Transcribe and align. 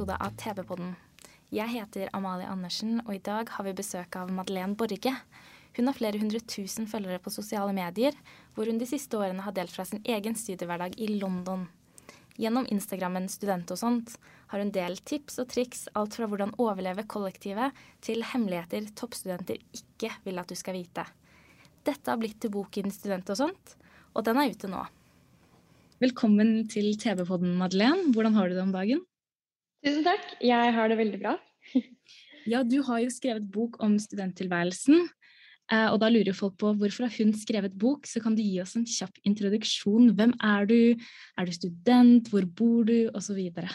Episode 0.00 0.16
av 0.24 0.32
TV-podden. 0.40 0.94
Jeg 1.52 1.68
heter 1.74 2.08
Amalie 2.16 2.48
Andersen, 2.48 3.02
og 3.04 3.10
i 3.12 3.20
dag 3.20 3.50
har 3.52 3.64
vi 3.66 3.74
besøk 3.76 4.14
av 4.16 4.30
Madeleine 4.32 4.72
Borge. 4.72 5.10
Hun 5.76 5.90
har 5.90 5.96
flere 5.98 6.16
hundre 6.16 6.40
tusen 6.40 6.86
følgere 6.88 7.20
på 7.20 7.32
sosiale 7.34 7.74
medier, 7.76 8.16
hvor 8.54 8.64
hun 8.64 8.78
de 8.80 8.88
siste 8.88 9.18
årene 9.18 9.44
har 9.44 9.52
delt 9.52 9.74
fra 9.74 9.84
sin 9.84 10.00
egen 10.08 10.38
studiehverdag 10.40 10.96
i 10.96 11.10
London. 11.18 11.66
Gjennom 12.40 12.64
Instagrammen 12.72 13.28
Student 13.28 13.74
og 13.74 13.80
sånt 13.82 14.14
har 14.54 14.64
hun 14.64 14.72
delt 14.72 15.04
tips 15.04 15.36
og 15.44 15.50
triks, 15.52 15.84
alt 15.92 16.16
fra 16.16 16.30
hvordan 16.30 16.56
overleve 16.56 17.04
kollektivet 17.04 17.76
til 18.00 18.24
hemmeligheter 18.24 18.88
toppstudenter 18.96 19.60
ikke 19.76 20.14
vil 20.24 20.40
at 20.40 20.48
du 20.48 20.56
skal 20.56 20.80
vite. 20.80 21.04
Dette 21.84 22.08
har 22.08 22.16
blitt 22.22 22.40
til 22.40 22.56
boken 22.56 22.88
Student 22.88 23.36
og 23.36 23.42
sånt, 23.42 23.76
og 24.16 24.24
den 24.24 24.40
er 24.40 24.56
ute 24.56 24.72
nå. 24.72 24.80
Velkommen 26.00 26.70
til 26.72 26.94
TV-podden, 26.96 27.52
Madeleine. 27.60 28.14
Hvordan 28.16 28.40
har 28.40 28.48
du 28.48 28.56
det 28.56 28.64
om 28.64 28.72
dagen? 28.72 29.04
Tusen 29.84 30.04
takk. 30.04 30.26
Jeg 30.44 30.74
har 30.76 30.90
det 30.92 30.98
veldig 31.00 31.20
bra. 31.22 31.36
Ja, 32.48 32.62
du 32.64 32.80
har 32.84 33.00
jo 33.04 33.12
skrevet 33.12 33.46
bok 33.52 33.78
om 33.84 33.98
studenttilværelsen. 34.00 35.06
eh, 35.72 35.86
Og 35.92 36.00
da 36.00 36.08
lurer 36.08 36.36
folk 36.36 36.56
på 36.58 36.72
hvorfor 36.76 37.06
har 37.06 37.14
hun 37.16 37.32
skrevet 37.36 37.78
bok, 37.78 38.06
så 38.06 38.20
kan 38.20 38.34
du 38.34 38.42
gi 38.42 38.60
oss 38.60 38.76
en 38.76 38.84
kjapp 38.88 39.16
introduksjon. 39.24 40.12
Hvem 40.16 40.34
er 40.42 40.66
du? 40.66 40.96
Er 41.38 41.44
du 41.46 41.52
student? 41.52 42.28
Hvor 42.28 42.44
bor 42.44 42.84
du? 42.84 43.10
Og 43.14 43.22
så 43.22 43.34
videre. 43.36 43.68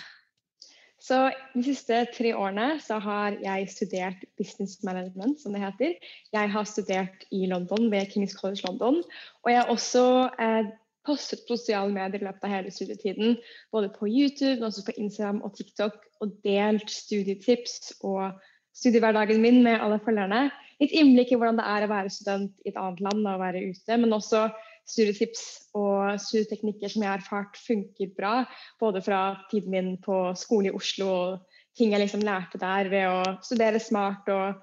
Så 0.99 1.31
De 1.53 1.61
siste 1.61 1.99
tre 2.15 2.31
årene 2.33 2.79
så 2.81 2.97
har 2.99 3.37
jeg 3.41 3.69
studert 3.69 4.25
business 4.37 4.79
management, 4.83 5.39
som 5.39 5.53
det 5.53 5.61
heter. 5.61 5.93
Jeg 6.33 6.49
har 6.49 6.65
studert 6.65 7.25
i 7.31 7.45
London 7.45 7.91
ved 7.91 8.09
Kings 8.11 8.33
College 8.33 8.65
London. 8.65 9.03
Og 9.45 9.51
jeg 9.51 9.61
har 9.61 9.69
også 9.69 10.05
eh, 10.41 10.71
postet 11.05 11.45
på 11.47 11.57
sosiale 11.57 11.93
medier 11.93 12.21
i 12.21 12.27
løpet 12.27 12.47
av 12.47 12.53
hele 12.53 12.73
studietiden. 12.73 13.37
Både 13.73 13.91
på 13.93 14.09
YouTube, 14.09 14.57
men 14.59 14.69
også 14.69 14.85
på 14.87 14.97
Instagram 14.97 15.41
og 15.45 15.55
TikTok. 15.57 15.97
Og 16.23 16.35
delt 16.45 16.91
studietips 16.91 17.95
og 18.01 18.37
studiehverdagen 18.75 19.41
min 19.43 19.61
med 19.63 19.79
alle 19.79 19.99
følgerne. 20.03 20.47
Litt 20.81 20.93
innblikk 20.95 21.31
i 21.31 21.39
hvordan 21.39 21.59
det 21.59 21.67
er 21.71 21.85
å 21.85 21.91
være 21.91 22.11
student 22.11 22.65
i 22.65 22.71
et 22.71 22.79
annet 22.79 23.03
land 23.05 23.27
og 23.31 23.43
være 23.43 23.63
ute. 23.69 23.99
Men 24.01 24.15
også 24.17 24.47
studietips 24.85 25.43
og 25.77 26.19
studieteknikker 26.21 26.91
som 26.91 27.05
jeg 27.05 27.11
har 27.11 27.23
erfart 27.23 27.59
funker 27.61 28.11
bra. 28.17 28.33
Både 28.81 29.01
fra 29.05 29.21
tiden 29.51 29.73
min 29.73 29.93
på 30.03 30.19
skole 30.37 30.71
i 30.71 30.75
Oslo 30.75 31.11
og 31.13 31.61
ting 31.75 31.91
jeg 31.91 32.05
liksom 32.05 32.23
lærte 32.23 32.59
der 32.61 32.89
ved 32.91 33.07
å 33.11 33.37
studere 33.43 33.81
smart 33.83 34.27
og 34.31 34.59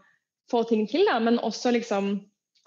få 0.52 0.62
ting 0.68 0.86
til. 0.88 1.06
Da. 1.08 1.18
Men 1.20 1.40
også 1.40 1.72
liksom 1.74 2.14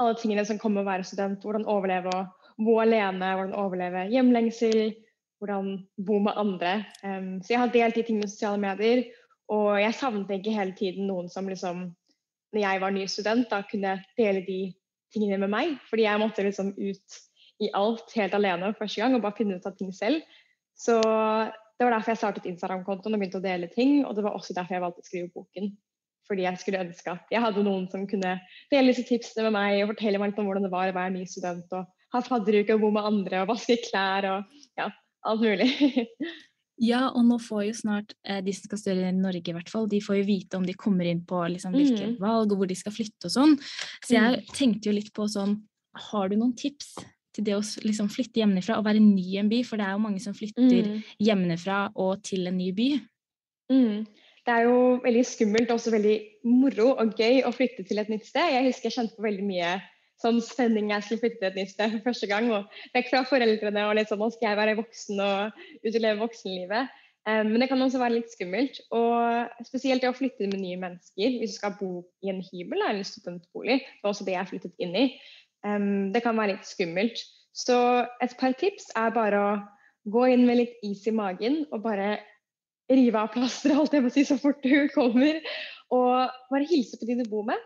alle 0.02 0.18
tingene 0.20 0.46
som 0.46 0.60
kommer 0.62 0.82
med 0.82 0.88
å 0.88 0.92
være 0.92 1.08
student. 1.08 1.46
Hvordan 1.46 1.70
overleve 1.72 2.14
og 2.14 2.45
bo 2.62 2.78
alene, 2.80 3.34
hvordan 3.36 3.58
overleve 3.60 4.06
hjemlengsel, 4.14 4.94
hvordan 5.40 5.76
bo 6.08 6.20
med 6.24 6.40
andre. 6.40 6.74
Um, 7.04 7.42
så 7.44 7.54
jeg 7.54 7.62
har 7.62 7.74
delt 7.74 8.00
de 8.00 8.06
tingene 8.08 8.28
i 8.30 8.32
sosiale 8.32 8.62
medier. 8.62 9.04
Og 9.52 9.76
jeg 9.78 9.98
savnet 10.00 10.32
ikke 10.40 10.56
hele 10.56 10.74
tiden 10.78 11.06
noen 11.10 11.30
som 11.30 11.48
liksom 11.50 11.92
Når 12.56 12.62
jeg 12.62 12.80
var 12.82 12.92
ny 12.96 13.06
student, 13.12 13.50
da 13.52 13.58
kunne 13.68 13.98
dele 14.16 14.42
de 14.48 14.60
tingene 15.12 15.42
med 15.42 15.52
meg. 15.52 15.74
Fordi 15.90 16.06
jeg 16.06 16.20
måtte 16.22 16.44
liksom 16.46 16.70
ut 16.72 17.18
i 17.60 17.68
alt 17.76 18.14
helt 18.16 18.36
alene 18.38 18.70
første 18.78 19.02
gang 19.02 19.16
og 19.16 19.24
bare 19.26 19.36
finne 19.36 19.58
ut 19.58 19.68
av 19.68 19.76
ting 19.76 19.92
selv. 19.92 20.22
Så 20.72 20.96
det 21.76 21.84
var 21.84 21.92
derfor 21.98 22.14
jeg 22.14 22.22
startet 22.22 22.48
Instagram-kontoen 22.48 23.18
og 23.18 23.20
begynte 23.20 23.42
å 23.42 23.44
dele 23.44 23.68
ting. 23.74 24.06
Og 24.06 24.16
det 24.16 24.24
var 24.24 24.38
også 24.38 24.56
derfor 24.56 24.78
jeg 24.78 24.86
valgte 24.86 25.04
å 25.04 25.10
skrive 25.10 25.34
boken. 25.36 25.74
Fordi 26.30 26.46
jeg 26.48 26.62
skulle 26.62 26.86
ønske 26.86 27.12
at 27.12 27.36
jeg 27.36 27.44
hadde 27.44 27.66
noen 27.68 27.90
som 27.92 28.08
kunne 28.08 28.38
dele 28.72 28.94
disse 28.94 29.04
tipsene 29.10 29.50
med 29.50 29.58
meg 29.58 29.82
og 29.84 29.92
fortelle 29.92 30.22
meg 30.22 30.32
litt 30.32 30.40
om 30.42 30.48
hvordan 30.48 30.66
det 30.66 30.74
var 30.74 30.90
å 30.90 30.96
være 30.96 31.14
ny 31.18 31.26
student 31.30 31.76
og 31.76 31.92
ha 32.16 32.24
fadderuke 32.26 32.76
og 32.76 32.82
bo 32.82 32.90
med 32.96 33.06
andre 33.08 33.44
og 33.44 33.52
vaske 33.54 33.78
klær 33.90 34.28
og 34.32 34.60
ja, 34.80 34.90
alt 35.28 35.42
mulig. 35.46 35.70
Ja, 36.76 37.06
og 37.16 37.24
nå 37.24 37.38
får 37.40 37.62
jo 37.70 37.74
snart 37.78 38.10
eh, 38.28 38.42
de 38.44 38.52
som 38.52 38.66
skal 38.68 38.80
studere 38.82 39.08
i 39.08 39.16
Norge, 39.16 39.48
i 39.48 39.54
hvert 39.56 39.70
fall, 39.72 39.86
de 39.88 40.02
får 40.04 40.18
jo 40.20 40.26
vite 40.28 40.58
om 40.60 40.66
de 40.68 40.74
kommer 40.76 41.08
inn 41.08 41.22
på 41.24 41.38
liksom, 41.54 41.72
hvilke 41.72 42.10
Mm. 42.10 42.16
valg 42.20 42.52
og 42.52 42.58
hvor 42.60 42.68
de 42.68 42.76
skal 42.76 42.92
flytte 42.92 43.30
og 43.30 43.32
sånn. 43.32 43.54
Så 44.04 44.18
jeg 44.18 44.42
tenkte 44.52 44.90
jo 44.90 44.96
litt 44.98 45.14
på 45.16 45.24
sånn 45.32 45.54
Har 46.10 46.28
du 46.28 46.36
noen 46.36 46.52
tips 46.60 46.90
til 47.32 47.46
det 47.48 47.56
å 47.56 47.62
liksom, 47.64 48.10
flytte 48.12 48.42
hjemmefra 48.42 48.76
og 48.82 48.84
være 48.90 49.00
ny 49.00 49.24
i 49.24 49.40
en 49.40 49.48
by? 49.48 49.62
For 49.64 49.80
det 49.80 49.86
er 49.88 49.96
jo 49.96 50.04
mange 50.04 50.20
som 50.20 50.36
flytter 50.36 50.84
Mm. 50.84 51.00
hjemmefra 51.24 51.80
og 51.96 52.22
til 52.28 52.44
en 52.52 52.58
ny 52.60 52.74
by. 52.76 52.90
Mm. 53.72 54.04
Det 54.46 54.52
er 54.58 54.68
jo 54.68 55.00
veldig 55.08 55.24
skummelt 55.32 55.72
og 55.72 55.80
også 55.80 55.96
veldig 55.96 56.18
moro 56.52 56.92
og 57.00 57.16
gøy 57.16 57.40
å 57.48 57.56
flytte 57.56 57.88
til 57.88 58.00
et 58.04 58.10
nytt 58.12 58.26
sted. 58.28 58.52
Jeg 58.52 58.68
husker 58.68 58.90
jeg 58.92 58.98
kjente 59.00 59.16
på 59.16 59.24
veldig 59.32 59.48
mye 59.48 59.72
sånn 60.22 60.42
spenning 60.44 60.92
jeg 60.94 61.06
skulle 61.06 61.24
flytte 61.24 61.42
til 61.42 61.50
et 61.50 61.58
nytt 61.60 61.74
sted 61.74 61.96
for 61.98 62.10
første 62.10 62.30
gang. 62.32 62.52
Og 62.56 62.78
vekk 62.96 63.12
fra 63.12 63.24
foreldrene 63.30 63.88
og 63.90 63.96
litt 63.98 64.12
sånn 64.12 64.22
nå 64.24 64.30
skal 64.34 64.52
jeg 64.52 64.62
være 64.62 64.78
voksen 64.80 65.24
og 65.26 65.66
ut 65.86 65.92
og 65.92 66.02
leve 66.02 66.22
voksenlivet. 66.24 66.94
Um, 67.26 67.50
men 67.50 67.64
det 67.64 67.70
kan 67.72 67.82
også 67.82 68.00
være 68.02 68.20
litt 68.20 68.34
skummelt. 68.34 68.82
Og 68.96 69.66
spesielt 69.68 70.06
det 70.06 70.12
å 70.12 70.18
flytte 70.18 70.50
med 70.52 70.62
nye 70.62 70.82
mennesker. 70.82 71.40
Hvis 71.42 71.56
du 71.56 71.60
skal 71.60 71.78
bo 71.80 71.92
i 72.26 72.32
en 72.34 72.44
hybel 72.52 72.80
eller 72.82 73.02
en 73.02 73.08
studentbolig. 73.08 73.80
Det 73.82 74.06
var 74.06 74.14
også 74.14 74.28
det 74.28 74.38
jeg 74.38 74.52
flyttet 74.54 74.86
inn 74.86 75.00
i. 75.00 75.08
Um, 75.66 76.14
det 76.14 76.22
kan 76.26 76.38
være 76.38 76.56
litt 76.56 76.70
skummelt. 76.70 77.24
Så 77.56 77.78
et 78.22 78.36
par 78.40 78.56
tips 78.60 78.92
er 79.00 79.16
bare 79.16 79.42
å 79.42 79.52
gå 80.12 80.28
inn 80.34 80.46
med 80.46 80.60
litt 80.60 80.76
is 80.86 81.06
i 81.10 81.14
magen 81.16 81.64
og 81.74 81.82
bare 81.86 82.18
rive 82.92 83.18
av 83.18 83.32
plasteret 83.34 83.80
holdt 83.80 83.96
jeg 83.96 84.04
på 84.06 84.12
å 84.12 84.14
si, 84.14 84.26
så 84.28 84.38
fort 84.38 84.62
du 84.62 84.86
kommer. 84.94 85.40
Og 85.96 86.36
bare 86.52 86.70
hilse 86.70 87.00
på 87.00 87.08
de 87.10 87.18
du 87.22 87.30
bor 87.32 87.46
med. 87.48 87.62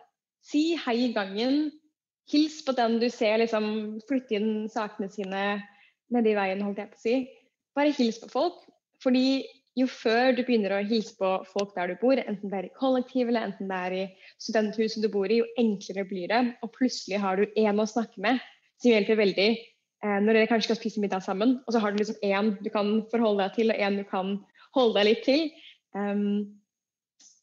Si 0.46 0.72
hei 0.86 0.96
i 1.10 1.14
gangen. 1.16 1.68
Hils 2.30 2.60
på 2.66 2.76
den 2.78 3.00
du 3.02 3.08
ser 3.14 3.40
liksom 3.42 4.00
flytte 4.10 4.38
inn 4.38 4.52
sakene 4.70 5.10
sine 5.12 5.44
nedi 6.14 6.36
veien, 6.38 6.62
holdt 6.66 6.82
jeg 6.82 6.92
på 6.92 7.00
å 7.00 7.04
si. 7.04 7.16
Bare 7.78 7.96
hils 7.96 8.20
på 8.22 8.30
folk. 8.34 8.60
Fordi 9.04 9.46
jo 9.80 9.88
før 9.88 10.34
du 10.36 10.42
begynner 10.44 10.76
å 10.76 10.84
hilse 10.84 11.16
på 11.20 11.30
folk 11.54 11.74
der 11.76 11.92
du 11.92 12.00
bor, 12.02 12.20
enten 12.20 12.52
det 12.52 12.58
er 12.58 12.68
i 12.68 12.76
kollektiv 12.78 13.30
eller 13.30 13.48
enten 13.48 13.70
det 13.72 13.80
er 13.88 13.96
i 13.96 14.06
studenthuset 14.42 15.04
du 15.06 15.10
bor 15.14 15.30
i, 15.32 15.40
jo 15.40 15.48
enklere 15.62 16.08
blir 16.10 16.32
det. 16.32 16.42
Og 16.66 16.74
plutselig 16.76 17.22
har 17.24 17.40
du 17.40 17.60
én 17.60 17.80
å 17.80 17.88
snakke 17.88 18.22
med 18.24 18.42
som 18.80 18.92
hjelper 18.92 19.20
veldig 19.20 19.50
eh, 19.54 20.20
når 20.24 20.34
dere 20.34 20.50
kanskje 20.52 20.72
skal 20.72 20.80
spise 20.82 21.04
middag 21.04 21.24
sammen. 21.26 21.58
Og 21.66 21.76
så 21.76 21.84
har 21.84 21.94
du 21.94 22.02
liksom 22.02 22.20
én 22.26 22.54
du 22.64 22.72
kan 22.74 22.98
forholde 23.12 23.46
deg 23.46 23.60
til, 23.60 23.74
og 23.74 23.84
én 23.88 24.00
du 24.02 24.06
kan 24.10 24.38
holde 24.78 25.00
deg 25.00 25.10
litt 25.10 25.24
til. 25.28 25.48
Um, 25.96 26.60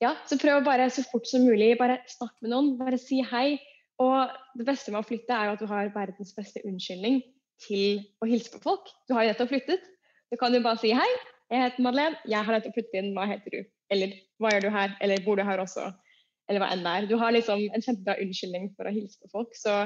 ja, 0.03 0.13
så 0.29 0.39
prøv 0.41 0.65
bare 0.67 0.91
så 0.93 1.05
fort 1.09 1.29
som 1.29 1.47
mulig, 1.47 1.73
bare 1.81 2.03
snakk 2.11 2.35
med 2.45 2.53
noen, 2.53 2.75
bare 2.81 3.01
si 3.01 3.23
hei. 3.25 3.57
Og 4.03 4.33
det 4.59 4.67
beste 4.69 4.93
med 4.93 5.01
å 5.01 5.07
flytte 5.09 5.33
er 5.33 5.49
jo 5.49 5.57
at 5.57 5.62
du 5.62 5.71
har 5.71 5.93
verdens 5.95 6.34
beste 6.37 6.62
unnskyldning 6.69 7.23
til 7.65 8.03
å 8.21 8.29
hilse 8.29 8.53
på 8.53 8.61
folk. 8.65 8.91
Du 9.09 9.15
har 9.17 9.25
jo 9.25 9.33
nettopp 9.33 9.53
flyttet. 9.53 9.87
Du 10.33 10.37
kan 10.41 10.55
jo 10.55 10.61
bare 10.65 10.81
si 10.83 10.93
hei, 10.97 11.09
jeg 11.53 11.62
heter 11.62 11.84
Madeleine, 11.87 12.19
jeg 12.27 12.43
har 12.43 12.56
nettopp 12.56 12.75
flyttet 12.77 12.99
inn, 13.01 13.12
hva 13.17 13.29
heter 13.31 13.55
du? 13.55 13.61
Eller 13.95 14.17
hva 14.43 14.51
gjør 14.53 14.67
du 14.67 14.73
her? 14.75 14.97
Eller 15.05 15.23
bor 15.25 15.39
du 15.39 15.45
her 15.47 15.62
også? 15.62 15.87
Eller 16.51 16.62
hva 16.62 16.73
enn 16.75 16.83
det 16.85 16.93
er. 16.93 17.06
Du 17.11 17.17
har 17.21 17.35
liksom 17.35 17.62
en 17.71 17.85
kjempebra 17.85 18.19
unnskyldning 18.23 18.73
for 18.76 18.88
å 18.88 18.94
hilse 18.94 19.20
på 19.23 19.31
folk. 19.32 19.55
Så 19.59 19.85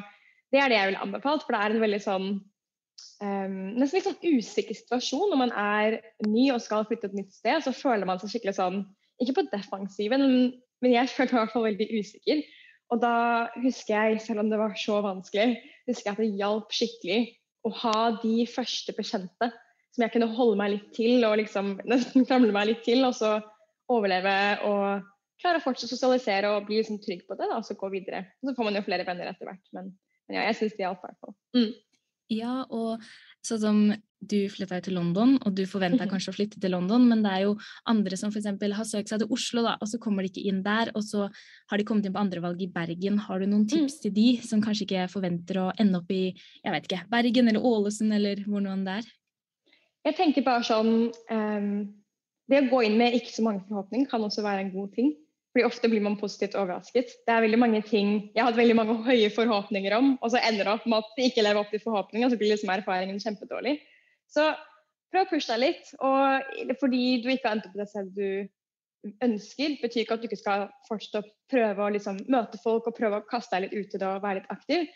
det 0.51 0.61
er 0.61 0.73
det 0.73 0.79
jeg 0.81 0.91
ville 0.91 1.05
anbefalt, 1.05 1.45
for 1.45 1.55
det 1.55 1.61
er 1.61 1.75
en 1.75 1.85
veldig 1.85 2.01
sånn 2.05 2.31
um, 3.23 3.59
nesten 3.79 3.99
litt 3.99 4.09
sånn 4.09 4.39
usikker 4.39 4.77
situasjon 4.77 5.31
når 5.33 5.41
man 5.45 5.55
er 5.57 6.01
ny 6.27 6.49
og 6.55 6.63
skal 6.65 6.89
flytte 6.89 7.11
et 7.11 7.19
nytt 7.21 7.37
sted. 7.37 7.63
Så 7.65 7.77
føler 7.77 8.09
man 8.09 8.21
seg 8.23 8.35
skikkelig 8.35 8.57
sånn, 8.59 8.83
ikke 9.23 9.37
på 9.39 9.47
defensiven, 9.53 10.25
men, 10.25 10.51
men 10.85 10.97
jeg 10.97 11.13
føler 11.13 11.35
meg 11.35 11.37
i 11.37 11.45
hvert 11.45 11.55
fall 11.55 11.69
veldig 11.69 11.89
usikker. 12.01 12.43
Og 12.91 13.01
da 13.03 13.15
husker 13.63 13.95
jeg, 13.95 14.23
selv 14.25 14.43
om 14.43 14.51
det 14.51 14.59
var 14.59 14.75
så 14.79 14.99
vanskelig, 15.05 15.61
husker 15.89 16.11
jeg 16.11 16.17
at 16.17 16.23
det 16.25 16.41
hjalp 16.41 16.75
skikkelig 16.75 17.21
å 17.67 17.73
ha 17.83 17.99
de 18.23 18.47
første 18.51 18.95
bekjente 18.97 19.51
som 19.91 20.05
jeg 20.05 20.15
kunne 20.15 20.31
holde 20.37 20.59
meg 20.59 20.75
litt 20.75 20.91
til 20.97 21.25
og 21.27 21.39
liksom 21.41 21.77
nesten 21.91 22.27
kramle 22.29 22.55
meg 22.55 22.71
litt 22.71 22.85
til, 22.87 23.05
og 23.07 23.17
så 23.19 23.39
overleve 23.91 24.35
og 24.69 25.07
klare 25.41 25.61
å 25.61 25.65
fortsatt 25.65 25.91
sosialisere 25.91 26.51
og 26.53 26.67
bli 26.69 26.81
liksom 26.81 27.01
trygg 27.03 27.25
på 27.27 27.37
det, 27.39 27.49
da, 27.49 27.59
og 27.59 27.67
så 27.67 27.79
gå 27.79 27.91
videre. 27.93 28.27
Så 28.45 28.55
får 28.57 28.69
man 28.69 28.79
jo 28.79 28.87
flere 28.87 29.07
venner 29.09 29.31
etter 29.31 29.49
hvert, 29.49 29.63
men, 29.77 29.95
men 30.29 30.39
ja, 30.39 30.49
jeg 30.51 30.59
syns 30.59 30.77
det 30.77 30.85
hjalp 30.85 31.01
i 31.01 31.09
hvert 31.09 31.23
fall. 31.25 31.37
Mm. 31.57 31.71
Ja, 32.31 32.57
og 32.71 33.07
Sånn 33.47 33.61
som 33.61 33.77
du 34.21 34.37
flytta 34.53 34.83
til 34.85 34.99
London, 34.99 35.39
og 35.47 35.55
du 35.57 35.63
forventa 35.65 36.05
Mhm. 36.05 36.11
kanskje 36.11 36.29
å 36.29 36.37
flytte 36.37 36.61
til 36.61 36.71
London, 36.71 37.09
men 37.09 37.23
det 37.23 37.31
er 37.33 37.43
jo 37.47 37.55
andre 37.87 38.17
som 38.17 38.31
f.eks. 38.31 38.45
har 38.45 38.85
søkt 38.85 39.09
seg 39.09 39.21
til 39.21 39.29
Oslo, 39.31 39.63
da, 39.63 39.79
og 39.81 39.89
så 39.89 39.99
kommer 39.99 40.23
de 40.23 40.29
ikke 40.29 40.47
inn 40.47 40.63
der, 40.63 40.91
og 40.95 41.03
så 41.03 41.31
har 41.71 41.79
de 41.79 41.85
kommet 41.85 42.05
inn 42.05 42.13
på 42.13 42.21
andre 42.21 42.41
valg 42.43 42.61
i 42.61 42.67
Bergen. 42.67 43.17
Har 43.19 43.39
du 43.39 43.47
noen 43.47 43.67
tips 43.67 44.01
til 44.03 44.13
de 44.13 44.37
som 44.43 44.61
kanskje 44.61 44.85
ikke 44.87 45.09
forventer 45.09 45.57
å 45.57 45.73
ende 45.81 45.97
opp 45.97 46.11
i 46.11 46.35
jeg 46.65 46.73
vet 46.73 46.85
ikke, 46.87 47.09
Bergen 47.09 47.49
eller 47.49 47.61
Ålesund 47.61 48.13
eller 48.13 48.37
hvor 48.45 48.61
noen 48.61 48.85
det 48.85 48.99
er? 49.05 49.11
Jeg 50.05 50.17
tenker 50.17 50.45
bare 50.45 50.63
sånn 50.65 51.13
um, 51.31 51.95
Det 52.49 52.65
å 52.65 52.71
gå 52.71 52.85
inn 52.85 52.99
med 52.99 53.15
ikke 53.15 53.33
så 53.33 53.43
mange 53.43 53.65
forhåpninger 53.69 54.09
kan 54.11 54.21
også 54.21 54.43
være 54.43 54.67
en 54.67 54.73
god 54.73 54.93
ting. 54.95 55.15
Fordi 55.51 55.67
ofte 55.67 55.89
blir 55.91 56.03
man 56.05 56.19
positivt 56.19 56.55
overrasket. 56.55 57.11
Det 57.27 57.35
er 57.35 57.43
veldig 57.43 57.59
mange 57.59 57.81
ting 57.83 58.13
jeg 58.37 58.45
hatt 58.47 58.59
veldig 58.59 58.77
mange 58.79 58.99
høye 59.11 59.31
forhåpninger 59.35 59.97
om, 59.97 60.13
og 60.23 60.33
så 60.35 60.43
ender 60.47 60.67
det 60.67 60.75
opp 60.77 60.87
med 60.87 61.03
at 61.03 61.17
de 61.17 61.27
ikke 61.31 61.45
lever 61.47 61.63
opp 61.65 61.73
til 61.75 61.83
forhåpningene, 61.83 62.29
og 62.29 62.35
så 62.35 62.41
blir 62.41 62.55
liksom 62.55 62.73
erfaringen 62.75 63.23
kjempedårlig. 63.23 63.77
Så 64.31 64.47
prøv 65.11 65.27
å 65.27 65.31
pushe 65.33 65.51
deg 65.51 65.63
litt. 65.65 65.93
Og 66.07 66.75
fordi 66.81 67.05
du 67.25 67.31
ikke 67.33 67.49
har 67.49 67.59
endt 67.59 67.69
opp 67.69 67.75
på 67.75 67.83
det 67.83 67.91
stedet 67.91 68.17
du 68.17 69.11
ønsker, 69.25 69.79
betyr 69.81 70.05
ikke 70.05 70.17
at 70.17 70.23
du 70.23 70.29
ikke 70.29 70.41
skal 70.41 70.67
fortsette 70.89 71.23
å 71.23 71.31
prøve 71.51 71.87
å 71.87 71.93
liksom 71.95 72.21
møte 72.31 72.61
folk 72.63 72.89
og 72.89 72.97
prøve 72.97 73.21
å 73.21 73.29
kaste 73.31 73.57
deg 73.57 73.67
litt 73.67 73.79
ut 73.79 73.97
i 73.97 74.03
det 74.03 74.09
og 74.09 74.23
være 74.25 74.43
litt 74.43 74.53
aktiv. 74.53 74.91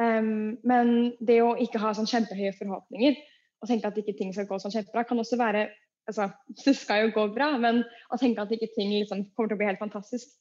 Um, 0.00 0.56
men 0.64 1.12
det 1.20 1.42
å 1.44 1.52
ikke 1.60 1.80
ha 1.82 1.92
sånn 1.92 2.08
kjempehøye 2.08 2.54
forhåpninger 2.56 3.18
og 3.60 3.68
tenke 3.68 3.90
at 3.90 3.98
ikke 4.00 4.16
ting 4.16 4.30
skal 4.32 4.46
gå 4.48 4.56
sånn 4.62 4.72
kjempebra, 4.72 5.04
kan 5.04 5.20
også 5.20 5.36
være 5.36 5.66
altså, 6.10 6.28
Det 6.64 6.76
skal 6.76 7.06
jo 7.06 7.14
gå 7.16 7.26
bra, 7.36 7.52
men 7.62 7.82
å 8.10 8.18
tenke 8.20 8.44
at 8.44 8.52
ikke 8.54 8.72
ting 8.76 8.92
liksom 8.92 9.26
kommer 9.34 9.52
til 9.52 9.58
å 9.58 9.62
bli 9.62 9.70
helt 9.70 9.82
fantastisk, 9.82 10.36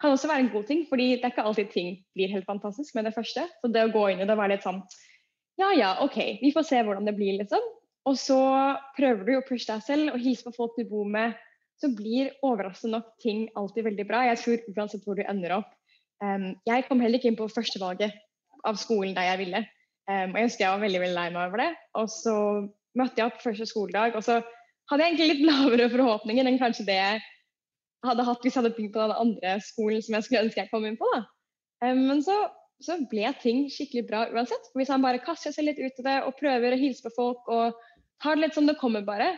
kan 0.00 0.14
også 0.14 0.30
være 0.30 0.46
en 0.46 0.52
god 0.54 0.64
ting. 0.68 0.86
fordi 0.88 1.10
det 1.16 1.26
er 1.26 1.34
ikke 1.34 1.44
alltid 1.44 1.72
ting 1.74 1.90
blir 2.16 2.32
helt 2.32 2.48
fantastisk 2.48 2.94
med 2.96 3.04
det 3.04 3.14
første. 3.14 3.44
Så 3.60 3.68
det 3.68 3.84
å 3.84 3.92
gå 3.92 4.06
inn 4.10 4.22
i 4.22 4.26
det 4.26 4.32
og 4.32 4.40
være 4.40 4.56
litt 4.56 4.64
sånn 4.64 4.80
Ja 5.60 5.74
ja, 5.76 5.90
OK, 6.00 6.16
vi 6.40 6.54
får 6.54 6.64
se 6.70 6.80
hvordan 6.86 7.04
det 7.04 7.16
blir, 7.18 7.36
liksom. 7.36 7.60
Og 8.08 8.16
så 8.16 8.38
prøver 8.96 9.26
du 9.26 9.34
å 9.36 9.44
pushe 9.44 9.68
deg 9.68 9.82
selv 9.84 10.14
og 10.14 10.22
hilse 10.22 10.46
på 10.46 10.54
folk 10.56 10.78
du 10.78 10.86
bor 10.88 11.04
med. 11.04 11.36
Så 11.80 11.90
blir 11.96 12.32
overraskende 12.44 12.96
nok 12.96 13.10
ting 13.20 13.44
alltid 13.60 13.84
veldig 13.90 14.06
bra. 14.08 14.22
Jeg 14.30 14.40
tror 14.40 14.64
uansett 14.72 15.04
hvor 15.04 15.20
du 15.20 15.24
ender 15.26 15.58
opp. 15.58 15.68
Um, 16.24 16.54
jeg 16.68 16.86
kom 16.88 17.00
heller 17.00 17.20
ikke 17.20 17.30
inn 17.32 17.38
på 17.38 17.48
førstevalget 17.52 18.16
av 18.68 18.80
skolen 18.80 19.12
der 19.16 19.30
jeg 19.30 19.42
ville. 19.44 19.62
Um, 20.08 20.32
og 20.32 20.40
jeg 20.40 20.48
husker 20.48 20.64
jeg 20.64 20.72
var 20.72 20.84
veldig 20.84 21.02
veldig 21.04 21.18
lei 21.18 21.28
meg 21.36 21.44
over 21.44 21.62
det. 21.62 21.70
Og 22.00 22.08
så 22.12 22.34
møtte 22.98 23.20
jeg 23.20 23.30
opp 23.30 23.44
første 23.44 23.68
skoledag, 23.68 24.16
og 24.16 24.24
så 24.26 24.40
hadde 24.90 25.04
jeg 25.04 25.12
egentlig 25.14 25.28
litt 25.34 25.44
lavere 25.48 25.88
forhåpninger 25.92 26.46
enn 26.50 26.58
kanskje 26.60 26.86
det 26.88 26.96
jeg 26.98 27.20
hadde 28.06 28.24
hatt 28.24 28.40
hvis 28.42 28.54
jeg 28.56 28.62
hadde 28.62 28.72
begynt 28.76 28.94
på 28.94 29.02
den 29.04 29.12
andre 29.22 29.52
skolen 29.64 30.02
som 30.02 30.16
jeg 30.16 30.26
skulle 30.26 30.42
ønske 30.46 30.62
jeg 30.62 30.70
kom 30.72 30.86
inn 30.88 30.96
på. 31.00 31.08
da. 31.14 31.20
Um, 31.84 32.00
men 32.08 32.22
så, 32.24 32.36
så, 32.82 32.96
ble 33.10 33.28
ting 33.42 33.66
skikkelig 33.72 34.06
bra 34.08 34.22
uansett. 34.32 34.70
For 34.72 34.80
hvis 34.80 34.92
han 34.92 35.04
bare 35.04 35.20
kaster 35.24 35.52
seg 35.52 35.68
litt 35.68 35.78
ut 35.80 36.00
i 36.00 36.06
det 36.06 36.16
og 36.26 36.36
prøver 36.40 36.72
å 36.76 36.80
hilse 36.80 37.04
på 37.06 37.12
folk 37.16 37.48
og 37.52 37.76
tar 38.22 38.36
det 38.36 38.46
litt 38.46 38.56
som 38.56 38.66
det 38.68 38.78
kommer, 38.80 39.04
bare, 39.04 39.34